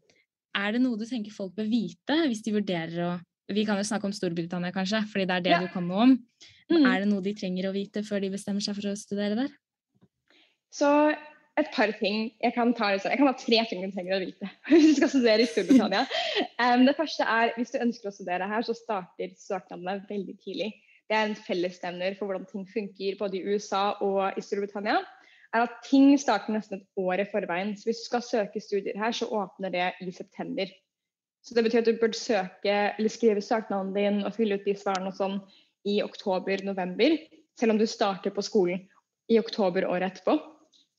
er 0.56 0.72
det 0.74 0.82
noe 0.82 0.98
du 0.98 1.06
tenker 1.06 1.32
folk 1.32 1.56
bør 1.56 1.70
vite 1.70 2.28
hvis 2.28 2.42
de 2.44 2.52
vurderer 2.52 2.98
å 3.00 3.22
Vi 3.52 3.66
kan 3.66 3.78
jo 3.78 3.84
snakke 3.84 4.04
om 4.06 4.12
Storbritannia, 4.12 4.72
kanskje, 4.72 5.04
fordi 5.10 5.26
det 5.26 5.32
er 5.32 5.42
det 5.42 5.50
Ja. 5.52 5.60
du 5.62 5.68
kan 5.70 5.88
noe 5.88 6.02
om. 6.04 6.24
Mm. 6.70 6.86
er 6.86 7.00
det 7.00 7.08
noe 7.08 7.22
de 7.22 7.34
trenger 7.34 7.64
å 7.66 7.74
vite 7.74 8.04
før 8.06 8.22
de 8.22 8.30
bestemmer 8.30 8.62
seg 8.62 8.76
for 8.76 8.82
å 8.90 8.96
studere 8.96 9.36
der? 9.36 9.50
Så 10.72 11.16
et 11.62 11.72
par 11.76 11.92
ting. 12.00 12.30
Jeg 12.44 12.54
kan 12.56 12.74
ta, 12.78 12.92
liksom, 12.96 13.12
jeg 13.14 13.20
kan 13.22 13.30
ha 13.30 13.36
tre 13.38 13.62
ting 13.70 13.84
du 13.84 13.94
trenger 13.94 14.18
å 14.18 14.22
vite 14.24 14.50
hvis 14.72 14.90
du 14.90 15.00
skal 15.00 15.12
studere 15.14 15.46
i 15.46 15.50
Storbritannia. 15.50 16.04
Um, 16.62 16.86
det 16.88 16.96
første 16.98 17.28
er 17.28 17.54
hvis 17.58 17.74
du 17.74 17.80
ønsker 17.84 18.12
å 18.12 18.16
studere 18.16 18.50
her, 18.50 18.66
så 18.66 18.76
starter 18.78 19.34
søknadene 19.40 20.00
veldig 20.10 20.36
tidlig. 20.44 20.74
Det 21.10 21.18
er 21.18 21.30
en 21.30 21.40
fellesnevner 21.48 22.18
for 22.20 22.30
hvordan 22.30 22.46
ting 22.50 22.68
funker 22.70 23.18
både 23.18 23.40
i 23.40 23.56
USA 23.56 23.96
og 24.06 24.38
i 24.38 24.44
Storbritannia. 24.46 25.00
er 25.56 25.66
at 25.66 25.80
Ting 25.88 26.12
starter 26.22 26.54
nesten 26.54 26.78
et 26.78 27.02
år 27.02 27.24
i 27.24 27.30
forveien. 27.32 27.74
Så 27.78 27.90
hvis 27.90 28.04
du 28.04 28.10
skal 28.12 28.26
søke 28.26 28.62
studier 28.62 29.00
her, 29.00 29.16
så 29.16 29.26
åpner 29.26 29.74
det 29.74 29.88
i 30.06 30.12
september. 30.14 30.70
Så 31.42 31.56
det 31.56 31.64
betyr 31.66 31.82
at 31.82 31.90
du 31.90 31.98
burde 31.98 32.20
søke 32.20 32.76
eller 32.92 33.10
skrive 33.10 33.42
søknaden 33.42 33.96
din 33.96 34.22
og 34.28 34.36
fylle 34.36 34.60
ut 34.60 34.68
de 34.68 34.76
svarene 34.78 35.10
og 35.10 35.18
sånn 35.18 35.40
i 35.88 36.02
oktober-november. 36.04 37.18
Selv 37.58 37.74
om 37.74 37.82
du 37.82 37.88
starter 37.90 38.36
på 38.36 38.46
skolen 38.46 38.86
i 39.30 39.40
oktober 39.40 39.88
året 39.90 40.12
etterpå. 40.12 40.38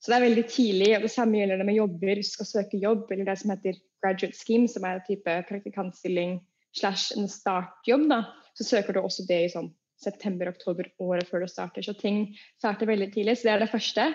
Så 0.01 0.09
det 0.09 0.17
er 0.17 0.25
veldig 0.25 0.45
tidlig. 0.49 0.89
og 0.97 1.03
Det 1.05 1.13
samme 1.13 1.37
gjelder 1.37 1.61
det 1.61 1.67
med 1.67 1.77
jobber. 1.77 2.21
Skal 2.25 2.49
søke 2.49 2.79
jobb, 2.81 3.11
eller 3.13 3.27
det 3.27 3.37
som 3.37 3.53
heter 3.53 3.77
graduate 4.01 4.37
scheme, 4.37 4.69
som 4.71 4.85
er 4.87 4.97
en 4.97 5.05
type 5.05 5.35
praktikantstilling 5.49 6.39
slash 6.77 7.13
en 7.19 7.29
startjobb, 7.29 8.07
da, 8.09 8.23
så 8.57 8.65
søker 8.65 8.95
du 8.95 9.01
også 9.01 9.25
det 9.27 9.39
i 9.45 9.51
sånn 9.51 9.69
september-oktober 10.01 10.89
året 11.03 11.29
før 11.29 11.45
du 11.45 11.51
starter. 11.51 11.85
Så 11.85 11.93
ting 11.99 12.23
starter 12.57 12.89
veldig 12.89 13.11
tidlig. 13.13 13.37
Så 13.37 13.49
det 13.49 13.53
er 13.53 13.63
det 13.65 13.73
første. 13.73 14.07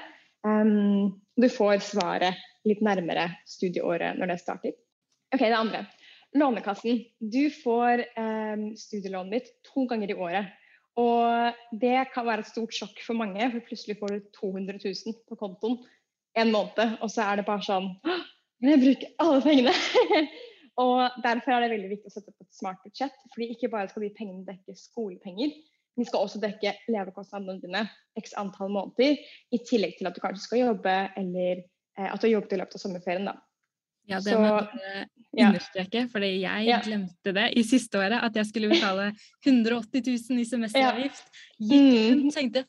Um, 0.47 1.21
du 1.39 1.47
får 1.53 1.85
svaret 1.87 2.43
litt 2.67 2.83
nærmere 2.83 3.29
studieåret 3.47 4.19
når 4.19 4.33
det 4.33 4.41
starter. 4.43 4.75
Ok, 5.35 5.43
Det 5.43 5.55
andre. 5.55 5.87
Lånekassen. 6.37 7.05
Du 7.23 7.47
får 7.63 8.03
um, 8.19 8.73
studielånet 8.77 9.39
ditt 9.39 9.53
to 9.71 9.87
ganger 9.89 10.11
i 10.11 10.19
året. 10.19 10.51
Og 10.97 11.77
det 11.77 12.07
kan 12.15 12.25
være 12.25 12.45
et 12.45 12.51
stort 12.51 12.73
sjokk 12.73 13.03
for 13.05 13.19
mange, 13.19 13.51
for 13.53 13.65
plutselig 13.69 13.99
får 14.01 14.15
du 14.15 14.27
200 14.39 14.81
000 14.81 15.17
på 15.29 15.39
kontoen 15.39 15.79
en 16.37 16.53
måned, 16.53 16.99
og 17.01 17.11
så 17.13 17.25
er 17.25 17.39
det 17.41 17.47
bare 17.49 17.65
sånn 17.65 17.89
Men 18.61 18.73
jeg 18.73 18.83
bruker 18.83 19.15
alle 19.21 19.41
pengene? 19.45 19.73
og 20.83 21.21
derfor 21.25 21.53
er 21.53 21.65
det 21.65 21.73
veldig 21.75 21.91
viktig 21.93 22.11
å 22.11 22.15
sette 22.15 22.33
opp 22.33 22.45
et 22.45 22.57
smart 22.57 22.81
budsjett. 22.85 23.17
fordi 23.35 23.51
ikke 23.53 23.71
bare 23.73 23.91
skal 23.91 24.07
de 24.07 24.13
pengene 24.17 24.47
dekke 24.49 24.77
skolepenger, 24.81 25.53
de 25.97 26.05
skal 26.05 26.25
også 26.25 26.41
dekke 26.41 26.75
levekostnadene 26.93 27.61
dine 27.63 27.83
x 28.21 28.35
antall 28.41 28.73
måneder, 28.73 29.21
i 29.53 29.61
tillegg 29.69 29.97
til 29.99 30.09
at 30.09 30.17
du 30.17 30.23
kanskje 30.25 30.45
skal 30.45 30.63
jobbe, 30.63 30.97
eller 31.21 31.63
eh, 31.63 32.09
at 32.09 32.21
du 32.21 32.27
har 32.29 32.35
jobbet 32.35 32.57
i 32.57 32.61
løpet 32.61 32.79
av 32.79 32.85
sommerferien. 32.85 33.29
da. 33.29 33.37
Ja, 34.07 34.21
det 34.23 34.37
må 34.39 34.47
jeg 34.47 35.07
ja. 35.37 35.49
understreke, 35.51 36.05
fordi 36.13 36.29
jeg 36.41 36.67
Ja. 36.69 36.81
glemte 36.85 37.33
det 37.35 37.47
i 37.59 37.63
siste 37.67 37.99
året, 37.99 38.23
at 38.23 38.35
jeg 38.39 38.47
skulle 38.47 38.69
betale 38.71 39.13
180 39.45 40.03
000 40.31 40.41
i 40.41 40.45
semesteravgift. 40.45 41.25
Gikk 41.61 41.81
Mm. 41.81 42.21
rundt 42.21 42.27
og 42.27 42.35
tenkte 42.41 42.65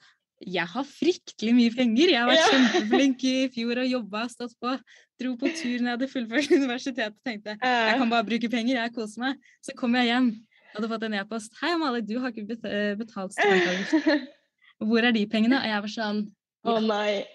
jeg 0.46 0.68
har 0.70 0.84
fryktelig 0.86 1.54
mye 1.58 1.72
penger, 1.76 2.10
jeg 2.10 2.20
har 2.20 2.30
vært 2.30 2.42
Ja. 2.42 2.52
kjempeflink 2.54 3.24
i 3.24 3.48
fjor 3.50 3.78
og 3.82 3.88
jobba, 3.90 4.28
stått 4.30 4.54
på, 4.62 4.80
dro 5.20 5.36
på 5.36 5.50
tur 5.56 5.80
når 5.82 5.88
jeg 5.90 5.96
hadde 5.98 6.10
fullført 6.14 6.52
universitetet 6.62 7.14
og 7.14 7.24
tenkte 7.26 7.58
jeg 7.62 7.98
kan 7.98 8.10
bare 8.10 8.24
bruke 8.26 8.50
penger, 8.50 8.76
jeg 8.82 8.94
koser 8.94 9.20
meg. 9.20 9.36
Så 9.66 9.76
kom 9.76 9.94
jeg 9.96 10.06
hjem, 10.12 10.32
hadde 10.76 10.90
fått 10.90 11.04
en 11.04 11.14
e-post. 11.14 11.54
Hei 11.62 11.72
Amalie, 11.74 12.02
du 12.06 12.20
har 12.20 12.30
ikke 12.32 12.58
eh, 12.66 12.96
betalt 12.96 13.34
studentavgift. 13.34 13.94
Hvor 14.80 15.02
er 15.04 15.12
de 15.12 15.26
pengene? 15.26 15.58
Og 15.58 15.66
jeg 15.66 15.82
var 15.82 15.90
sånn 15.90 16.32
Å 16.66 16.80
nei. 16.86 17.26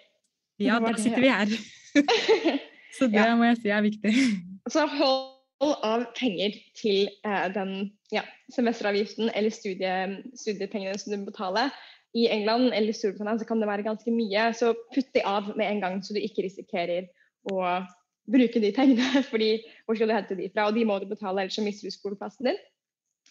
Ja, 0.61 0.79
da 0.79 0.93
sitter 0.95 1.21
vi 1.21 1.29
her. 1.29 1.49
Så 2.99 3.09
det 3.09 3.21
Ja. 3.21 3.35
må 3.37 3.45
jeg 3.51 3.61
si 3.63 3.73
er 3.73 3.85
viktig. 3.85 4.13
Så 4.73 4.87
hold 4.87 5.79
av 5.87 6.05
penger 6.19 6.55
til 6.79 7.09
eh, 7.25 7.49
den 7.55 7.93
ja, 8.13 8.23
semesteravgiften 8.55 9.31
eller 9.35 9.51
studie, 9.55 10.23
studiepengene 10.39 10.99
som 10.99 11.15
du 11.15 11.25
betaler. 11.27 11.73
I 12.15 12.27
England 12.29 12.75
eller 12.77 12.93
Storbritannia 12.93 13.39
så 13.41 13.47
kan 13.49 13.63
det 13.63 13.69
være 13.71 13.87
ganske 13.87 14.13
mye, 14.13 14.51
så 14.53 14.75
putt 14.93 15.09
de 15.15 15.23
av 15.25 15.55
med 15.57 15.65
en 15.71 15.81
gang, 15.81 16.03
så 16.05 16.13
du 16.13 16.21
ikke 16.21 16.45
risikerer 16.45 17.07
å 17.49 17.63
bruke 18.29 18.61
de 18.61 18.73
pengene. 18.77 19.23
fordi 19.33 19.55
hvor 19.87 19.97
skal 19.97 20.13
du 20.13 20.17
hente 20.19 20.37
de 20.39 20.51
fra? 20.53 20.69
Og 20.69 20.77
de 20.77 20.85
må 20.89 20.99
du 21.01 21.09
betale, 21.09 21.41
ellers 21.47 21.57
så 21.57 21.65
mister 21.65 21.89
du 21.89 21.95
skoleplassen 21.95 22.51
din. 22.51 22.61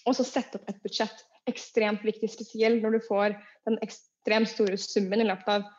Og 0.08 0.17
så 0.17 0.26
sett 0.26 0.56
opp 0.58 0.65
et 0.71 0.82
budsjett. 0.82 1.28
Ekstremt 1.50 2.02
viktig, 2.06 2.32
spesielt 2.32 2.82
når 2.82 2.97
du 2.97 3.06
får 3.06 3.36
den 3.69 3.78
ekstremt 3.86 4.50
store 4.50 4.80
summen 4.82 5.21
i 5.21 5.28
løpet 5.30 5.54
av 5.60 5.69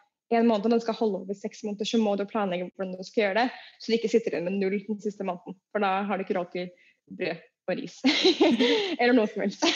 en 0.40 0.48
måned. 0.48 0.66
og 0.66 0.74
Den 0.74 0.82
skal 0.84 0.96
holde 0.98 1.20
over 1.22 1.38
seks 1.38 1.62
måneder, 1.66 1.88
så 1.88 2.00
må 2.00 2.14
du 2.16 2.24
planlegge 2.28 2.70
hvordan 2.70 2.96
du 2.96 3.04
skal 3.06 3.22
gjøre 3.24 3.38
det. 3.42 3.46
Så 3.78 3.90
du 3.90 3.96
ikke 3.98 4.12
sitter 4.12 4.36
igjen 4.36 4.48
med 4.48 4.58
null 4.60 4.78
den 4.86 5.00
siste 5.04 5.26
måneden. 5.28 5.58
For 5.72 5.84
da 5.84 5.94
har 6.08 6.18
du 6.18 6.24
ikke 6.24 6.38
råd 6.38 6.52
til 6.54 6.70
brød 7.12 7.42
og 7.68 7.78
ris. 7.78 7.98
Eller 9.00 9.16
noe 9.16 9.30
som 9.30 9.44
helst. 9.44 9.66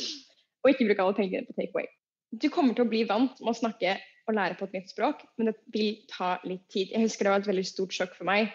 og 0.62 0.70
ikke 0.72 0.88
bruke 0.88 1.04
alle 1.04 1.18
pengene 1.18 1.48
på 1.48 1.56
takeaway. 1.58 1.90
Du 2.36 2.48
kommer 2.52 2.76
til 2.76 2.84
å 2.84 2.90
bli 2.90 3.04
vant 3.08 3.40
med 3.40 3.54
å 3.54 3.56
snakke 3.56 3.96
og 4.28 4.36
lære 4.36 4.58
på 4.58 4.66
et 4.68 4.74
nytt 4.76 4.90
språk, 4.92 5.22
men 5.40 5.48
det 5.48 5.54
vil 5.72 5.94
ta 6.10 6.34
litt 6.44 6.66
tid. 6.72 6.90
Jeg 6.92 7.06
husker 7.06 7.24
det 7.24 7.32
var 7.32 7.44
et 7.44 7.48
veldig 7.48 7.64
stort 7.64 7.94
sjokk 7.96 8.12
for 8.18 8.28
meg. 8.28 8.50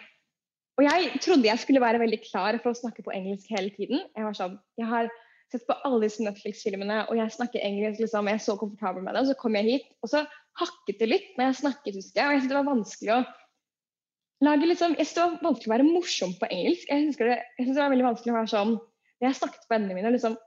Og 0.78 0.86
jeg 0.86 1.22
trodde 1.22 1.50
jeg 1.50 1.62
skulle 1.62 1.82
være 1.82 2.02
veldig 2.02 2.20
klar 2.26 2.58
for 2.62 2.74
å 2.74 2.78
snakke 2.78 3.06
på 3.06 3.14
engelsk 3.14 3.50
hele 3.54 3.74
tiden. 3.74 4.04
Jeg 4.14 4.26
var 4.26 4.38
sånn, 4.38 4.60
jeg 4.78 4.90
har 4.90 5.10
sett 5.54 5.66
på 5.70 5.76
alle 5.86 6.02
disse 6.06 6.24
Netflix-filmene, 6.26 7.04
og 7.10 7.18
jeg 7.20 7.34
snakker 7.36 7.62
engelsk, 7.66 8.02
liksom, 8.02 8.30
jeg 8.30 8.40
er 8.40 8.46
så 8.46 8.56
komfortabel 8.58 9.06
med 9.06 9.14
det. 9.14 9.24
Og 9.24 9.32
så 9.32 9.38
kom 9.42 9.58
jeg 9.58 9.70
hit, 9.70 9.90
og 10.02 10.10
så 10.14 10.24
hakket 10.62 11.00
det 11.02 11.10
litt 11.10 11.32
når 11.38 11.50
jeg 11.50 11.60
snakket, 11.64 11.98
husker 12.00 12.20
jeg. 12.20 12.26
Og 12.26 12.34
jeg 12.34 12.44
syntes 12.44 12.54
det 12.54 12.60
var 12.60 12.70
vanskelig 12.70 13.14
å 13.16 13.20
lage 14.44 14.70
liksom, 14.70 14.96
jeg 15.00 15.08
synes 15.08 15.18
det 15.18 15.24
var 15.24 15.46
vanskelig 15.48 15.72
å 15.72 15.76
være 15.76 15.90
morsom 15.90 16.34
på 16.40 16.50
engelsk. 16.50 16.90
Jeg 16.90 17.08
husker 17.10 17.32
det, 17.32 17.38
jeg 17.58 17.68
synes 17.68 17.78
det 17.78 17.84
var 17.84 17.94
veldig 17.94 18.10
vanskelig 18.10 18.34
å 18.34 18.40
være 18.40 18.52
sånn, 18.54 18.74
når 19.22 19.30
jeg 19.30 19.40
snakket 19.40 19.64
med 19.64 19.76
vennene 19.76 19.98
mine, 20.00 20.14
liksom 20.18 20.38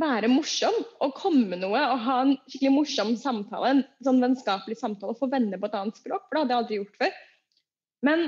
være 0.00 0.30
morsom 0.30 0.74
og 1.04 1.12
komme 1.14 1.44
med 1.52 1.60
noe 1.62 1.80
og 1.92 2.00
ha 2.02 2.16
en 2.24 2.32
skikkelig 2.48 2.72
morsom 2.74 3.12
samtale, 3.18 3.70
en 3.70 3.84
sånn 4.06 4.22
vennskapelig 4.22 4.78
samtale, 4.80 5.14
og 5.14 5.20
få 5.20 5.30
venner 5.30 5.60
på 5.60 5.70
et 5.70 5.76
annet 5.78 6.00
språk, 6.00 6.26
for 6.26 6.34
det 6.34 6.42
hadde 6.42 6.54
jeg 6.54 6.62
aldri 6.62 6.78
gjort 6.80 6.98
før. 7.02 7.20
Men 8.08 8.24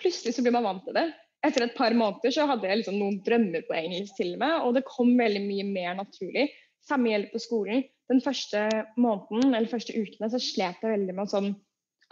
plutselig 0.00 0.34
så 0.34 0.44
blir 0.44 0.56
man 0.56 0.66
vant 0.66 0.84
til 0.86 0.96
det. 0.98 1.06
Etter 1.44 1.66
et 1.66 1.76
par 1.76 1.94
måneder 1.94 2.32
så 2.34 2.46
hadde 2.48 2.66
jeg 2.66 2.80
liksom 2.80 2.96
noen 2.98 3.18
drømmer 3.26 3.66
på 3.68 3.76
engelsk 3.76 4.16
til 4.18 4.34
meg, 4.40 4.64
og 4.64 4.78
det 4.78 4.86
kom 4.88 5.12
veldig 5.18 5.42
mye 5.44 5.66
mer 5.68 5.98
naturlig. 6.00 6.48
Samme 6.84 7.12
gjelder 7.12 7.32
på 7.32 7.42
skolen. 7.42 7.84
Den 8.12 8.20
første 8.24 8.66
måneden 9.00 9.54
eller 9.54 9.70
første 9.70 9.94
ukene 9.96 10.28
så 10.32 10.40
slet 10.42 10.82
jeg 10.82 10.92
veldig 10.92 11.14
med 11.16 11.30
sånn 11.32 11.54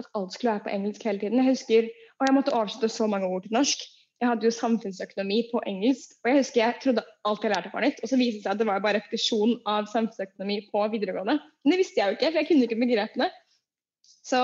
at 0.00 0.08
alt 0.16 0.32
skulle 0.34 0.54
være 0.54 0.64
på 0.66 0.72
engelsk 0.72 1.04
hele 1.04 1.20
tiden. 1.20 1.40
Jeg 1.42 1.52
husker, 1.52 1.90
og 2.18 2.28
jeg 2.28 2.36
måtte 2.36 2.54
oversette 2.56 2.88
så 2.92 3.08
mange 3.10 3.28
ord 3.28 3.44
til 3.44 3.52
norsk. 3.54 3.84
Jeg 4.22 4.30
hadde 4.30 4.46
jo 4.46 4.54
samfunnsøkonomi 4.54 5.38
på 5.50 5.60
engelsk, 5.66 6.14
og 6.22 6.30
jeg 6.30 6.38
husker 6.38 6.60
jeg 6.60 6.78
trodde 6.82 7.02
alt 7.28 7.44
jeg 7.44 7.52
lærte 7.52 7.72
var 7.72 7.84
nytt. 7.84 8.00
Og 8.02 8.10
så 8.10 8.18
viste 8.20 8.38
det 8.38 8.44
seg 8.44 8.52
at 8.54 8.60
det 8.60 8.68
var 8.68 8.82
bare 8.84 9.00
repetisjon 9.00 9.56
av 9.68 9.88
samfunnsøkonomi 9.90 10.58
på 10.70 10.82
videregående. 10.94 11.38
Men 11.42 11.74
det 11.74 11.80
visste 11.82 12.00
jeg 12.00 12.06
jo 12.06 12.18
ikke, 12.18 12.30
for 12.30 12.40
jeg 12.40 12.48
kunne 12.50 12.68
ikke 12.68 12.82
begrepene. 12.84 13.28
Så 14.22 14.42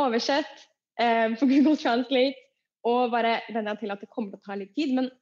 oversett 0.00 0.64
eh, 1.00 1.28
på 1.36 1.48
Google 1.50 1.76
Translate 1.76 2.40
og 2.88 3.12
bare 3.12 3.36
venn 3.52 3.68
deg 3.68 3.82
til 3.82 3.92
at 3.94 4.00
det 4.02 4.10
kommer 4.10 4.32
til 4.32 4.40
å 4.40 4.46
ta 4.48 4.56
litt 4.58 4.72
tid. 4.78 4.96
Men 4.96 5.12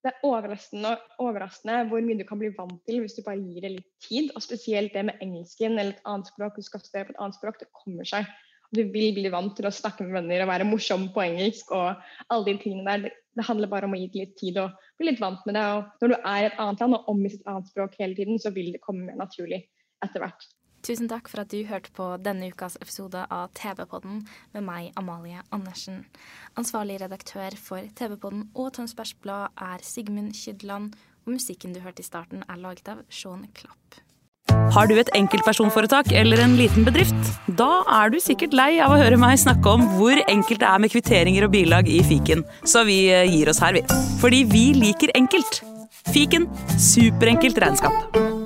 det 0.00 0.10
er 0.14 0.22
overraskende, 0.24 0.94
overraskende 1.20 1.80
hvor 1.90 2.04
mye 2.04 2.16
du 2.16 2.24
kan 2.28 2.40
bli 2.40 2.48
vant 2.56 2.78
til 2.88 3.02
hvis 3.02 3.18
du 3.18 3.24
bare 3.26 3.40
gir 3.40 3.64
det 3.66 3.72
litt 3.74 3.88
tid. 4.06 4.30
Og 4.32 4.44
spesielt 4.44 4.94
det 4.96 5.04
med 5.10 5.20
engelsken 5.20 5.76
eller 5.76 5.92
et 5.92 6.06
annet 6.08 6.30
språk. 6.30 6.56
Du 6.56 6.64
skal 6.64 6.80
studere 6.80 7.10
på 7.10 7.14
et 7.14 7.20
annet 7.20 7.36
språk. 7.36 7.58
Det 7.60 7.68
kommer 7.76 8.08
seg. 8.08 8.28
Du 8.72 8.80
vil 8.94 9.12
bli 9.16 9.32
vant 9.32 9.52
til 9.58 9.66
å 9.66 9.74
snakke 9.74 10.06
med 10.06 10.14
venner 10.14 10.44
og 10.44 10.52
være 10.52 10.68
morsom 10.68 11.08
på 11.12 11.24
engelsk 11.24 11.72
og 11.74 12.00
alle 12.30 12.46
de 12.48 12.56
tingene 12.62 12.86
der. 12.86 13.18
Det, 13.36 13.44
handler 13.46 13.70
bare 13.72 13.86
om 13.86 13.94
å 13.94 13.98
gi 13.98 14.08
det 14.12 14.22
litt 14.22 14.32
tid 14.40 14.56
og 14.62 14.78
bli 14.98 15.10
litt 15.10 15.20
vant 15.20 15.44
med 15.48 15.58
det. 15.58 15.66
Og 15.76 16.02
når 16.02 16.14
du 16.14 16.16
er 16.18 16.40
i 16.40 16.48
et 16.48 16.62
annet 16.62 16.84
land 16.84 16.96
og 16.96 17.12
omgis 17.12 17.36
et 17.36 17.50
annet 17.50 17.68
språk 17.68 18.00
hele 18.00 18.16
tiden, 18.16 18.40
så 18.40 18.54
vil 18.56 18.72
det 18.74 18.82
komme 18.84 19.04
mer 19.06 19.20
naturlig 19.20 19.62
etter 20.04 20.24
hvert. 20.24 20.48
Tusen 20.80 21.10
takk 21.10 21.28
for 21.28 21.42
at 21.42 21.52
du 21.52 21.60
hørte 21.68 21.92
på 21.92 22.06
denne 22.24 22.48
ukas 22.48 22.78
episode 22.80 23.26
av 23.28 23.50
TV-podden 23.58 24.22
med 24.54 24.64
meg, 24.64 24.90
Amalie 24.96 25.42
Andersen. 25.52 26.06
Ansvarlig 26.60 27.00
redaktør 27.02 27.56
for 27.60 27.84
TV-podden 27.98 28.46
og 28.54 28.72
Tønsbergs 28.78 29.12
Blad 29.20 29.52
er 29.60 29.84
Sigmund 29.84 30.32
Kydland, 30.36 30.94
og 31.26 31.34
musikken 31.36 31.76
du 31.76 31.82
hørte 31.84 32.00
i 32.00 32.08
starten 32.08 32.46
er 32.48 32.62
laget 32.62 32.88
av 32.88 33.04
Sean 33.12 33.44
Klapp. 33.52 34.00
Har 34.74 34.88
du 34.88 34.96
et 34.98 35.12
enkeltpersonforetak 35.18 36.14
eller 36.16 36.40
en 36.42 36.56
liten 36.58 36.86
bedrift? 36.86 37.30
Da 37.60 37.82
er 38.00 38.10
du 38.10 38.18
sikkert 38.22 38.56
lei 38.56 38.72
av 38.82 38.94
å 38.94 38.98
høre 39.00 39.20
meg 39.20 39.38
snakke 39.42 39.76
om 39.76 39.84
hvor 39.98 40.16
enkelt 40.24 40.62
det 40.62 40.70
er 40.70 40.82
med 40.82 40.94
kvitteringer 40.94 41.46
og 41.46 41.54
bilag 41.54 41.90
i 41.92 42.00
fiken, 42.06 42.46
så 42.64 42.86
vi 42.88 43.02
eh, 43.12 43.28
gir 43.28 43.52
oss 43.52 43.60
her, 43.62 43.76
vi. 43.76 43.84
Fordi 44.22 44.44
vi 44.48 44.70
liker 44.80 45.12
enkelt. 45.18 45.62
Fiken 46.10 46.48
superenkelt 46.80 47.60
regnskap. 47.60 48.39